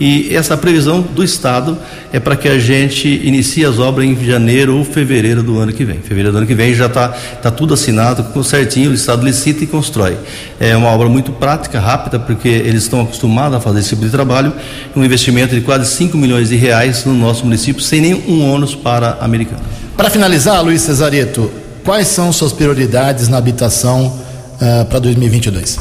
e 0.00 0.34
essa 0.36 0.56
previsão 0.56 1.00
do 1.00 1.24
Estado 1.24 1.76
é 2.12 2.20
para 2.20 2.36
que 2.36 2.48
a 2.48 2.58
gente 2.58 3.08
inicie 3.08 3.64
as 3.64 3.78
obras 3.78 4.06
em 4.06 4.14
janeiro 4.24 4.76
ou 4.76 4.84
fevereiro 4.84 5.42
do 5.42 5.58
ano 5.58 5.72
que 5.72 5.84
vem. 5.84 5.98
Fevereiro 6.00 6.32
do 6.32 6.38
ano 6.38 6.46
que 6.46 6.54
vem 6.54 6.74
já 6.74 6.86
está 6.86 7.08
tá 7.08 7.50
tudo 7.50 7.74
assinado, 7.74 8.24
certinho, 8.44 8.90
o 8.92 8.94
Estado 8.94 9.24
licita 9.24 9.64
e 9.64 9.66
constrói. 9.66 10.16
É 10.60 10.76
uma 10.76 10.88
obra 10.88 11.08
muito 11.08 11.32
prática, 11.32 11.80
rápida, 11.80 12.18
porque 12.18 12.48
eles 12.48 12.84
estão 12.84 13.00
acostumados 13.00 13.56
a 13.56 13.60
fazer 13.60 13.77
esse 13.78 13.90
tipo 13.90 14.04
de 14.04 14.10
trabalho. 14.10 14.52
Um 14.94 15.04
investimento 15.04 15.54
de 15.54 15.60
quase 15.60 15.90
5 15.94 16.16
milhões 16.16 16.48
de 16.48 16.56
reais 16.56 17.04
no 17.04 17.14
nosso 17.14 17.44
município, 17.44 17.82
sem 17.82 18.00
nenhum 18.00 18.50
ônus 18.50 18.74
para 18.74 19.18
a 19.20 19.24
americana. 19.24 19.62
Para 19.96 20.10
finalizar, 20.10 20.62
Luiz 20.62 20.82
Cesareto, 20.82 21.50
quais 21.84 22.08
são 22.08 22.32
suas 22.32 22.52
prioridades 22.52 23.28
na 23.28 23.38
habitação 23.38 24.06
uh, 24.06 24.84
para 24.86 24.98
2022? 24.98 25.78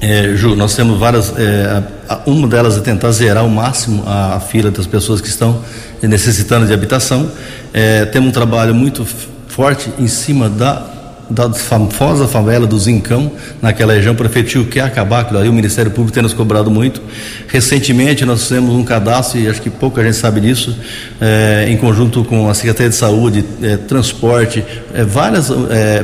É, 0.00 0.34
Ju, 0.36 0.54
nós 0.54 0.74
temos 0.74 0.98
várias. 0.98 1.32
É, 1.36 1.82
uma 2.26 2.46
delas 2.46 2.76
é 2.76 2.80
tentar 2.80 3.10
zerar 3.12 3.44
ao 3.44 3.48
máximo 3.48 4.02
a, 4.06 4.36
a, 4.36 4.40
fila 4.40 4.70
das 4.70 4.86
pessoas 4.86 5.20
que 5.20 5.28
estão 5.28 5.62
necessitando 6.02 6.66
de 6.66 6.74
habitação. 6.74 7.30
É, 7.72 8.04
temos 8.04 8.28
um 8.28 8.32
trabalho 8.32 8.74
muito 8.74 9.06
forte 9.48 9.90
em 9.98 10.06
cima 10.06 10.48
da 10.50 10.95
da 11.28 11.52
famosa 11.52 12.28
favela 12.28 12.66
do 12.66 12.78
Zincão, 12.78 13.32
naquela 13.60 13.92
região, 13.92 14.14
o 14.14 14.16
prefeito 14.16 14.64
quer 14.66 14.82
acabar 14.82 15.20
aquilo 15.20 15.38
ali, 15.38 15.48
o 15.48 15.52
Ministério 15.52 15.90
Público 15.90 16.12
tem 16.12 16.22
nos 16.22 16.32
cobrado 16.32 16.70
muito. 16.70 17.02
Recentemente 17.48 18.24
nós 18.24 18.42
fizemos 18.42 18.74
um 18.74 18.84
cadastro, 18.84 19.40
e 19.40 19.48
acho 19.48 19.60
que 19.60 19.70
pouca 19.70 20.02
gente 20.02 20.16
sabe 20.16 20.40
disso, 20.40 20.76
é, 21.20 21.66
em 21.68 21.76
conjunto 21.76 22.24
com 22.24 22.48
a 22.48 22.54
Secretaria 22.54 22.90
de 22.90 22.96
Saúde, 22.96 23.44
é, 23.62 23.76
Transporte, 23.76 24.64
é, 24.94 25.04
várias, 25.04 25.50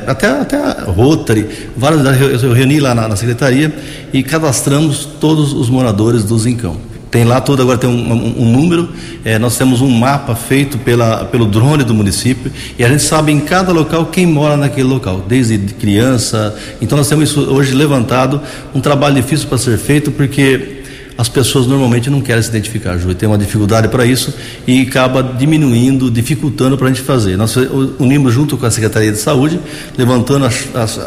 até, 0.07 0.29
até 0.29 0.57
a 0.57 0.85
Rotary, 0.85 1.47
várias, 1.77 2.43
eu 2.43 2.53
reuni 2.53 2.81
lá 2.81 2.95
na, 2.95 3.09
na 3.09 3.17
Secretaria 3.17 3.73
e 4.13 4.23
cadastramos 4.23 5.05
todos 5.21 5.53
os 5.53 5.71
moradores 5.71 6.25
do 6.25 6.39
Zincão. 6.39 6.92
Tem 7.13 7.25
lá 7.25 7.43
todo, 7.43 7.61
agora 7.61 7.77
tem 7.77 7.91
um, 7.91 8.11
um, 8.11 8.43
um 8.43 8.51
número, 8.51 8.89
é, 9.23 9.39
nós 9.39 9.59
temos 9.59 9.83
um 9.83 9.91
mapa 9.91 10.35
feito 10.35 10.79
pela, 10.79 11.27
pelo 11.27 11.45
drone 11.45 11.85
do 11.85 11.93
município 11.93 12.51
e 12.79 12.83
a 12.83 12.89
gente 12.89 13.03
sabe 13.03 13.31
em 13.31 13.39
cada 13.39 13.71
local 13.71 14.07
quem 14.07 14.27
mora 14.27 14.57
naquele 14.57 14.89
local, 14.89 15.23
desde 15.29 15.59
criança. 15.75 16.57
Então 16.81 16.97
nós 16.97 17.07
temos 17.07 17.29
isso 17.29 17.41
hoje 17.43 17.75
levantado, 17.75 18.41
um 18.75 18.81
trabalho 18.81 19.17
difícil 19.17 19.47
para 19.47 19.59
ser 19.59 19.77
feito 19.77 20.11
porque 20.11 20.81
as 21.19 21.29
pessoas 21.29 21.67
normalmente 21.67 22.09
não 22.09 22.23
querem 22.23 22.43
se 22.43 22.49
identificar, 22.49 22.97
Ju, 22.97 23.15
tem 23.15 23.29
uma 23.29 23.37
dificuldade 23.37 23.89
para 23.89 24.07
isso 24.07 24.33
e 24.67 24.81
acaba 24.81 25.23
diminuindo, 25.23 26.11
dificultando 26.11 26.79
para 26.79 26.87
a 26.87 26.91
gente 26.91 27.03
fazer. 27.03 27.37
Nós 27.37 27.55
unimos 27.99 28.33
junto 28.33 28.57
com 28.57 28.65
a 28.65 28.71
Secretaria 28.71 29.13
de 29.13 29.19
Saúde, 29.19 29.61
levantando 29.99 30.47
as, 30.47 30.67
as, 30.75 30.99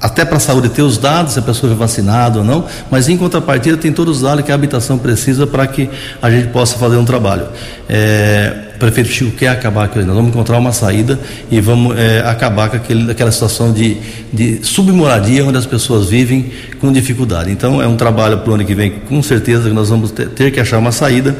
até 0.00 0.24
para 0.24 0.38
a 0.38 0.40
saúde 0.40 0.70
ter 0.70 0.82
os 0.82 0.96
dados, 0.96 1.34
se 1.34 1.38
a 1.38 1.42
pessoa 1.42 1.72
é 1.72 1.74
vacinada 1.74 2.38
ou 2.38 2.44
não, 2.44 2.64
mas 2.90 3.08
em 3.08 3.16
contrapartida 3.16 3.76
tem 3.76 3.92
todos 3.92 4.16
os 4.16 4.22
dados 4.22 4.44
que 4.44 4.50
a 4.50 4.54
habitação 4.54 4.96
precisa 4.96 5.46
para 5.46 5.66
que 5.66 5.90
a 6.22 6.30
gente 6.30 6.48
possa 6.48 6.78
fazer 6.78 6.96
um 6.96 7.04
trabalho. 7.04 7.46
É, 7.88 8.70
o 8.76 8.78
prefeito 8.78 9.10
Chico 9.10 9.32
quer 9.32 9.48
acabar 9.48 9.88
com 9.88 9.98
isso, 9.98 10.08
nós 10.08 10.16
vamos 10.16 10.30
encontrar 10.30 10.56
uma 10.56 10.72
saída 10.72 11.20
e 11.50 11.60
vamos 11.60 11.98
é, 11.98 12.20
acabar 12.20 12.70
com 12.70 12.76
aquele, 12.76 13.10
aquela 13.10 13.30
situação 13.30 13.72
de, 13.72 13.98
de 14.32 14.60
submoradia 14.62 15.44
onde 15.44 15.58
as 15.58 15.66
pessoas 15.66 16.08
vivem 16.08 16.50
com 16.80 16.90
dificuldade. 16.90 17.50
Então 17.50 17.82
é 17.82 17.86
um 17.86 17.96
trabalho 17.96 18.38
para 18.38 18.50
o 18.50 18.54
ano 18.54 18.64
que 18.64 18.74
vem, 18.74 18.92
com 19.06 19.22
certeza 19.22 19.68
que 19.68 19.74
nós 19.74 19.90
vamos 19.90 20.10
ter, 20.12 20.28
ter 20.30 20.50
que 20.50 20.58
achar 20.58 20.78
uma 20.78 20.92
saída. 20.92 21.36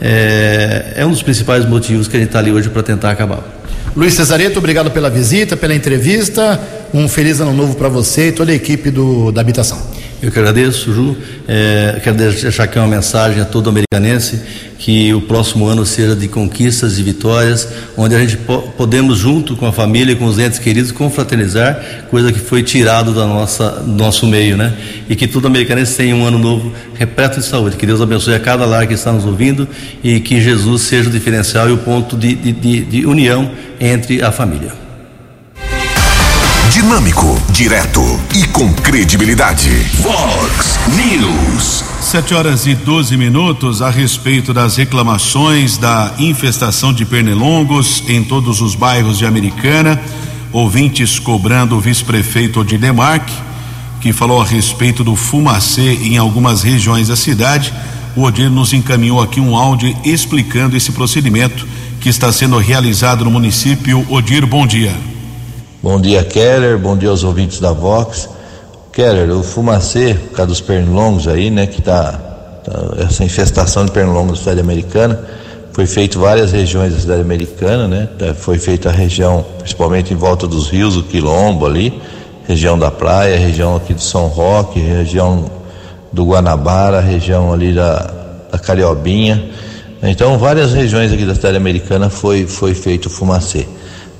É, 0.00 0.94
é 0.98 1.06
um 1.06 1.10
dos 1.10 1.22
principais 1.22 1.66
motivos 1.66 2.06
que 2.06 2.16
a 2.16 2.20
gente 2.20 2.28
está 2.28 2.38
ali 2.38 2.52
hoje 2.52 2.68
para 2.68 2.82
tentar 2.82 3.10
acabar. 3.10 3.63
Luiz 3.96 4.14
Cesareto, 4.14 4.58
obrigado 4.58 4.90
pela 4.90 5.08
visita, 5.08 5.56
pela 5.56 5.72
entrevista. 5.72 6.60
Um 6.92 7.08
feliz 7.08 7.40
ano 7.40 7.52
novo 7.52 7.76
para 7.76 7.88
você 7.88 8.28
e 8.28 8.32
toda 8.32 8.50
a 8.50 8.54
equipe 8.54 8.90
do, 8.90 9.30
da 9.30 9.40
habitação. 9.40 9.80
Eu 10.24 10.30
que 10.30 10.38
agradeço, 10.38 10.90
Ju. 10.90 11.14
É, 11.46 12.00
quero 12.02 12.16
deixar 12.16 12.64
aqui 12.64 12.78
uma 12.78 12.88
mensagem 12.88 13.42
a 13.42 13.44
todo 13.44 13.68
americanense 13.68 14.40
que 14.78 15.12
o 15.12 15.20
próximo 15.20 15.66
ano 15.66 15.84
seja 15.84 16.16
de 16.16 16.28
conquistas 16.28 16.98
e 16.98 17.02
vitórias, 17.02 17.68
onde 17.94 18.14
a 18.14 18.18
gente 18.18 18.38
po 18.38 18.62
podemos, 18.74 19.18
junto 19.18 19.54
com 19.54 19.66
a 19.66 19.72
família 19.72 20.12
e 20.12 20.16
com 20.16 20.24
os 20.24 20.38
entes 20.38 20.58
queridos, 20.58 20.90
confraternizar, 20.92 22.06
coisa 22.10 22.32
que 22.32 22.38
foi 22.38 22.62
tirado 22.62 23.12
da 23.12 23.26
nossa, 23.26 23.68
do 23.82 23.92
nosso 23.92 24.26
meio, 24.26 24.56
né? 24.56 24.72
E 25.10 25.14
que 25.14 25.26
todo 25.28 25.46
americanense 25.46 25.94
tenha 25.94 26.16
um 26.16 26.24
ano 26.24 26.38
novo 26.38 26.72
repleto 26.94 27.38
de 27.38 27.44
saúde. 27.44 27.76
Que 27.76 27.84
Deus 27.84 28.00
abençoe 28.00 28.34
a 28.34 28.40
cada 28.40 28.64
lar 28.64 28.86
que 28.86 28.94
está 28.94 29.12
nos 29.12 29.26
ouvindo 29.26 29.68
e 30.02 30.20
que 30.20 30.40
Jesus 30.40 30.82
seja 30.82 31.10
o 31.10 31.12
diferencial 31.12 31.68
e 31.68 31.72
o 31.72 31.78
ponto 31.78 32.16
de, 32.16 32.34
de, 32.34 32.52
de, 32.52 32.80
de 32.80 33.06
união 33.06 33.50
entre 33.78 34.22
a 34.22 34.32
família. 34.32 34.83
Dinâmico, 36.84 37.40
direto 37.48 38.02
e 38.34 38.46
com 38.48 38.70
credibilidade. 38.74 39.70
Vox 40.02 40.78
News. 40.94 41.82
Sete 42.02 42.34
horas 42.34 42.66
e 42.66 42.74
12 42.74 43.16
minutos 43.16 43.80
a 43.80 43.88
respeito 43.88 44.52
das 44.52 44.76
reclamações 44.76 45.78
da 45.78 46.12
infestação 46.18 46.92
de 46.92 47.06
pernilongos 47.06 48.04
em 48.06 48.22
todos 48.22 48.60
os 48.60 48.74
bairros 48.74 49.16
de 49.16 49.24
Americana. 49.24 49.98
Ouvintes 50.52 51.18
cobrando 51.18 51.74
o 51.74 51.80
vice-prefeito 51.80 52.60
Odinemark, 52.60 53.30
que 54.02 54.12
falou 54.12 54.42
a 54.42 54.44
respeito 54.44 55.02
do 55.02 55.16
fumacê 55.16 55.94
em 56.02 56.18
algumas 56.18 56.62
regiões 56.62 57.08
da 57.08 57.16
cidade. 57.16 57.72
O 58.14 58.24
Odir 58.24 58.50
nos 58.50 58.74
encaminhou 58.74 59.22
aqui 59.22 59.40
um 59.40 59.56
áudio 59.56 59.96
explicando 60.04 60.76
esse 60.76 60.92
procedimento 60.92 61.66
que 61.98 62.10
está 62.10 62.30
sendo 62.30 62.58
realizado 62.58 63.24
no 63.24 63.30
município. 63.30 64.04
Odir, 64.10 64.44
bom 64.44 64.66
dia. 64.66 65.13
Bom 65.84 66.00
dia, 66.00 66.24
Keller. 66.24 66.78
Bom 66.78 66.96
dia 66.96 67.10
aos 67.10 67.24
ouvintes 67.24 67.60
da 67.60 67.70
Vox. 67.70 68.26
Keller, 68.90 69.30
o 69.36 69.42
fumacê, 69.42 70.14
por 70.14 70.36
causa 70.36 70.46
dos 70.46 70.60
pernilongos 70.62 71.28
aí, 71.28 71.50
né, 71.50 71.66
que 71.66 71.82
tá, 71.82 72.12
tá 72.64 73.04
essa 73.04 73.22
infestação 73.22 73.84
de 73.84 73.92
pernilongos 73.92 74.30
na 74.30 74.36
cidade 74.38 74.60
americana, 74.60 75.22
foi 75.74 75.84
feito 75.84 76.18
várias 76.18 76.52
regiões 76.52 76.94
da 76.94 77.00
cidade 77.00 77.20
americana, 77.20 77.86
né? 77.86 78.08
Tá, 78.18 78.32
foi 78.32 78.56
feita 78.56 78.88
a 78.88 78.92
região, 78.92 79.44
principalmente 79.58 80.14
em 80.14 80.16
volta 80.16 80.46
dos 80.46 80.70
rios, 80.70 80.96
o 80.96 81.02
Quilombo 81.02 81.66
ali, 81.66 82.00
região 82.48 82.78
da 82.78 82.90
praia, 82.90 83.36
região 83.36 83.76
aqui 83.76 83.92
do 83.92 84.00
São 84.00 84.26
Roque, 84.28 84.80
região 84.80 85.50
do 86.10 86.24
Guanabara, 86.24 86.98
região 87.00 87.52
ali 87.52 87.74
da, 87.74 88.10
da 88.50 88.58
Cariobinha. 88.58 89.50
Então, 90.02 90.38
várias 90.38 90.72
regiões 90.72 91.12
aqui 91.12 91.26
da 91.26 91.34
cidade 91.34 91.58
americana 91.58 92.08
foi, 92.08 92.46
foi 92.46 92.72
feito 92.72 93.04
o 93.06 93.10
fumacê. 93.10 93.66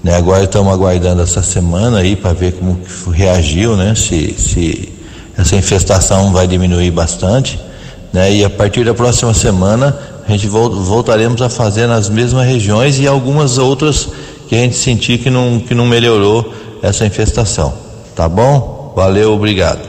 Né? 0.05 0.14
Agora 0.14 0.44
estamos 0.44 0.70
aguardando 0.70 1.22
essa 1.22 1.42
semana 1.42 2.00
aí 2.00 2.14
para 2.14 2.34
ver 2.34 2.52
como 2.52 2.78
reagiu, 3.11 3.74
né? 3.74 3.94
Se, 3.94 4.34
se 4.38 4.92
essa 5.36 5.57
infestação 5.57 6.30
vai 6.30 6.46
diminuir 6.46 6.90
bastante, 6.90 7.59
né? 8.12 8.30
E 8.30 8.44
a 8.44 8.50
partir 8.50 8.84
da 8.84 8.92
próxima 8.92 9.32
semana 9.32 9.98
a 10.28 10.30
gente 10.30 10.46
voltaremos 10.46 11.40
a 11.40 11.48
fazer 11.48 11.86
nas 11.86 12.11
mesmas 12.11 12.46
regiões 12.46 12.98
e 12.98 13.07
algumas 13.07 13.57
outras 13.57 14.11
que 14.46 14.55
a 14.55 14.59
gente 14.59 14.76
sentir 14.76 15.18
que 15.18 15.30
não, 15.30 15.59
que 15.59 15.74
não 15.74 15.86
melhorou 15.86 16.52
essa 16.82 17.07
infestação. 17.07 17.72
Tá 18.14 18.28
bom? 18.28 18.92
Valeu, 18.94 19.32
obrigado. 19.32 19.80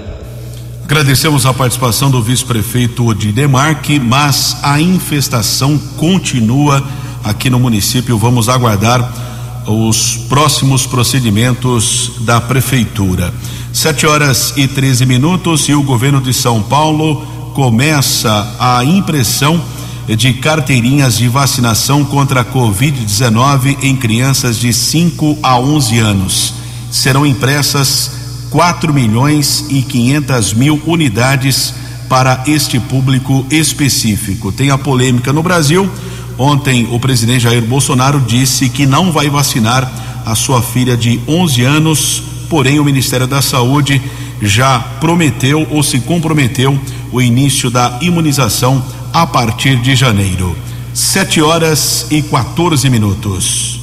Agradecemos 0.85 1.45
a 1.45 1.53
participação 1.53 2.09
do 2.09 2.21
vice-prefeito 2.21 3.05
Odidemarque, 3.05 3.99
mas 3.99 4.57
a 4.61 4.79
infestação 4.79 5.77
continua 5.97 6.81
aqui 7.23 7.49
no 7.49 7.59
município. 7.59 8.17
Vamos 8.17 8.47
aguardar 8.49 9.34
os 9.67 10.17
próximos 10.29 10.85
procedimentos 10.85 12.11
da 12.21 12.39
prefeitura. 12.39 13.33
Sete 13.73 14.05
horas 14.05 14.53
e 14.55 14.67
13 14.67 15.05
minutos 15.05 15.67
e 15.67 15.73
o 15.73 15.83
governo 15.83 16.21
de 16.21 16.33
São 16.33 16.61
Paulo 16.61 17.25
começa 17.53 18.55
a 18.59 18.83
impressão 18.83 19.61
de 20.07 20.33
carteirinhas 20.33 21.17
de 21.17 21.27
vacinação 21.27 22.05
contra 22.05 22.41
a 22.41 22.45
Covid-19 22.45 23.77
em 23.81 23.95
crianças 23.95 24.59
de 24.59 24.71
5 24.71 25.39
a 25.41 25.59
11 25.59 25.97
anos. 25.99 26.53
Serão 26.91 27.25
impressas 27.25 28.11
4 28.51 28.93
milhões 28.93 29.65
e 29.69 29.81
500 29.81 30.53
mil 30.53 30.81
unidades 30.85 31.73
para 32.07 32.43
este 32.47 32.79
público 32.79 33.45
específico. 33.49 34.51
Tem 34.51 34.69
a 34.69 34.77
polêmica 34.77 35.33
no 35.33 35.41
Brasil 35.41 35.89
Ontem, 36.37 36.87
o 36.91 36.99
presidente 36.99 37.43
Jair 37.43 37.61
Bolsonaro 37.61 38.19
disse 38.19 38.69
que 38.69 38.85
não 38.85 39.11
vai 39.11 39.29
vacinar 39.29 39.89
a 40.25 40.35
sua 40.35 40.61
filha 40.61 40.97
de 40.97 41.19
11 41.27 41.63
anos, 41.63 42.23
porém, 42.49 42.79
o 42.79 42.83
Ministério 42.83 43.27
da 43.27 43.41
Saúde 43.41 44.01
já 44.41 44.79
prometeu 44.99 45.65
ou 45.69 45.81
se 45.81 45.99
comprometeu 45.99 46.77
o 47.11 47.21
início 47.21 47.69
da 47.69 47.99
imunização 48.01 48.83
a 49.13 49.25
partir 49.25 49.77
de 49.77 49.95
janeiro. 49.95 50.55
7 50.93 51.41
horas 51.41 52.07
e 52.09 52.21
14 52.21 52.89
minutos. 52.89 53.79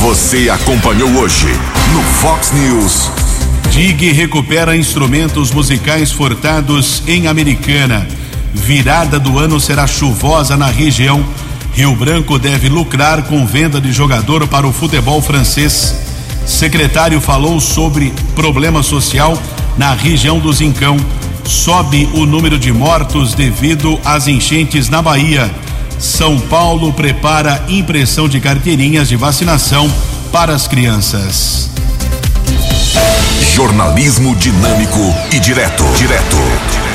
Você 0.00 0.48
acompanhou 0.48 1.10
hoje 1.10 1.48
no 1.92 2.02
Fox 2.20 2.52
News. 2.52 3.10
DIG 3.70 4.12
recupera 4.12 4.76
instrumentos 4.76 5.50
musicais 5.52 6.10
furtados 6.10 7.02
em 7.06 7.26
Americana. 7.26 8.06
Virada 8.52 9.18
do 9.18 9.38
ano 9.38 9.60
será 9.60 9.86
chuvosa 9.86 10.56
na 10.56 10.66
região. 10.66 11.24
Rio 11.72 11.94
Branco 11.94 12.38
deve 12.38 12.68
lucrar 12.68 13.22
com 13.22 13.46
venda 13.46 13.80
de 13.80 13.92
jogador 13.92 14.46
para 14.48 14.66
o 14.66 14.72
futebol 14.72 15.22
francês. 15.22 15.94
Secretário 16.44 17.20
falou 17.20 17.60
sobre 17.60 18.12
problema 18.34 18.82
social 18.82 19.40
na 19.78 19.94
região 19.94 20.38
do 20.38 20.52
Zincão. 20.52 20.96
Sobe 21.44 22.08
o 22.14 22.26
número 22.26 22.58
de 22.58 22.72
mortos 22.72 23.34
devido 23.34 23.98
às 24.04 24.26
enchentes 24.26 24.88
na 24.88 25.00
Bahia. 25.00 25.50
São 25.98 26.38
Paulo 26.38 26.92
prepara 26.92 27.64
impressão 27.68 28.28
de 28.28 28.40
carteirinhas 28.40 29.08
de 29.08 29.16
vacinação 29.16 29.90
para 30.32 30.54
as 30.54 30.66
crianças. 30.66 31.70
Jornalismo 33.54 34.34
dinâmico 34.36 35.14
e 35.30 35.38
direto. 35.38 35.84
Direto. 35.96 36.89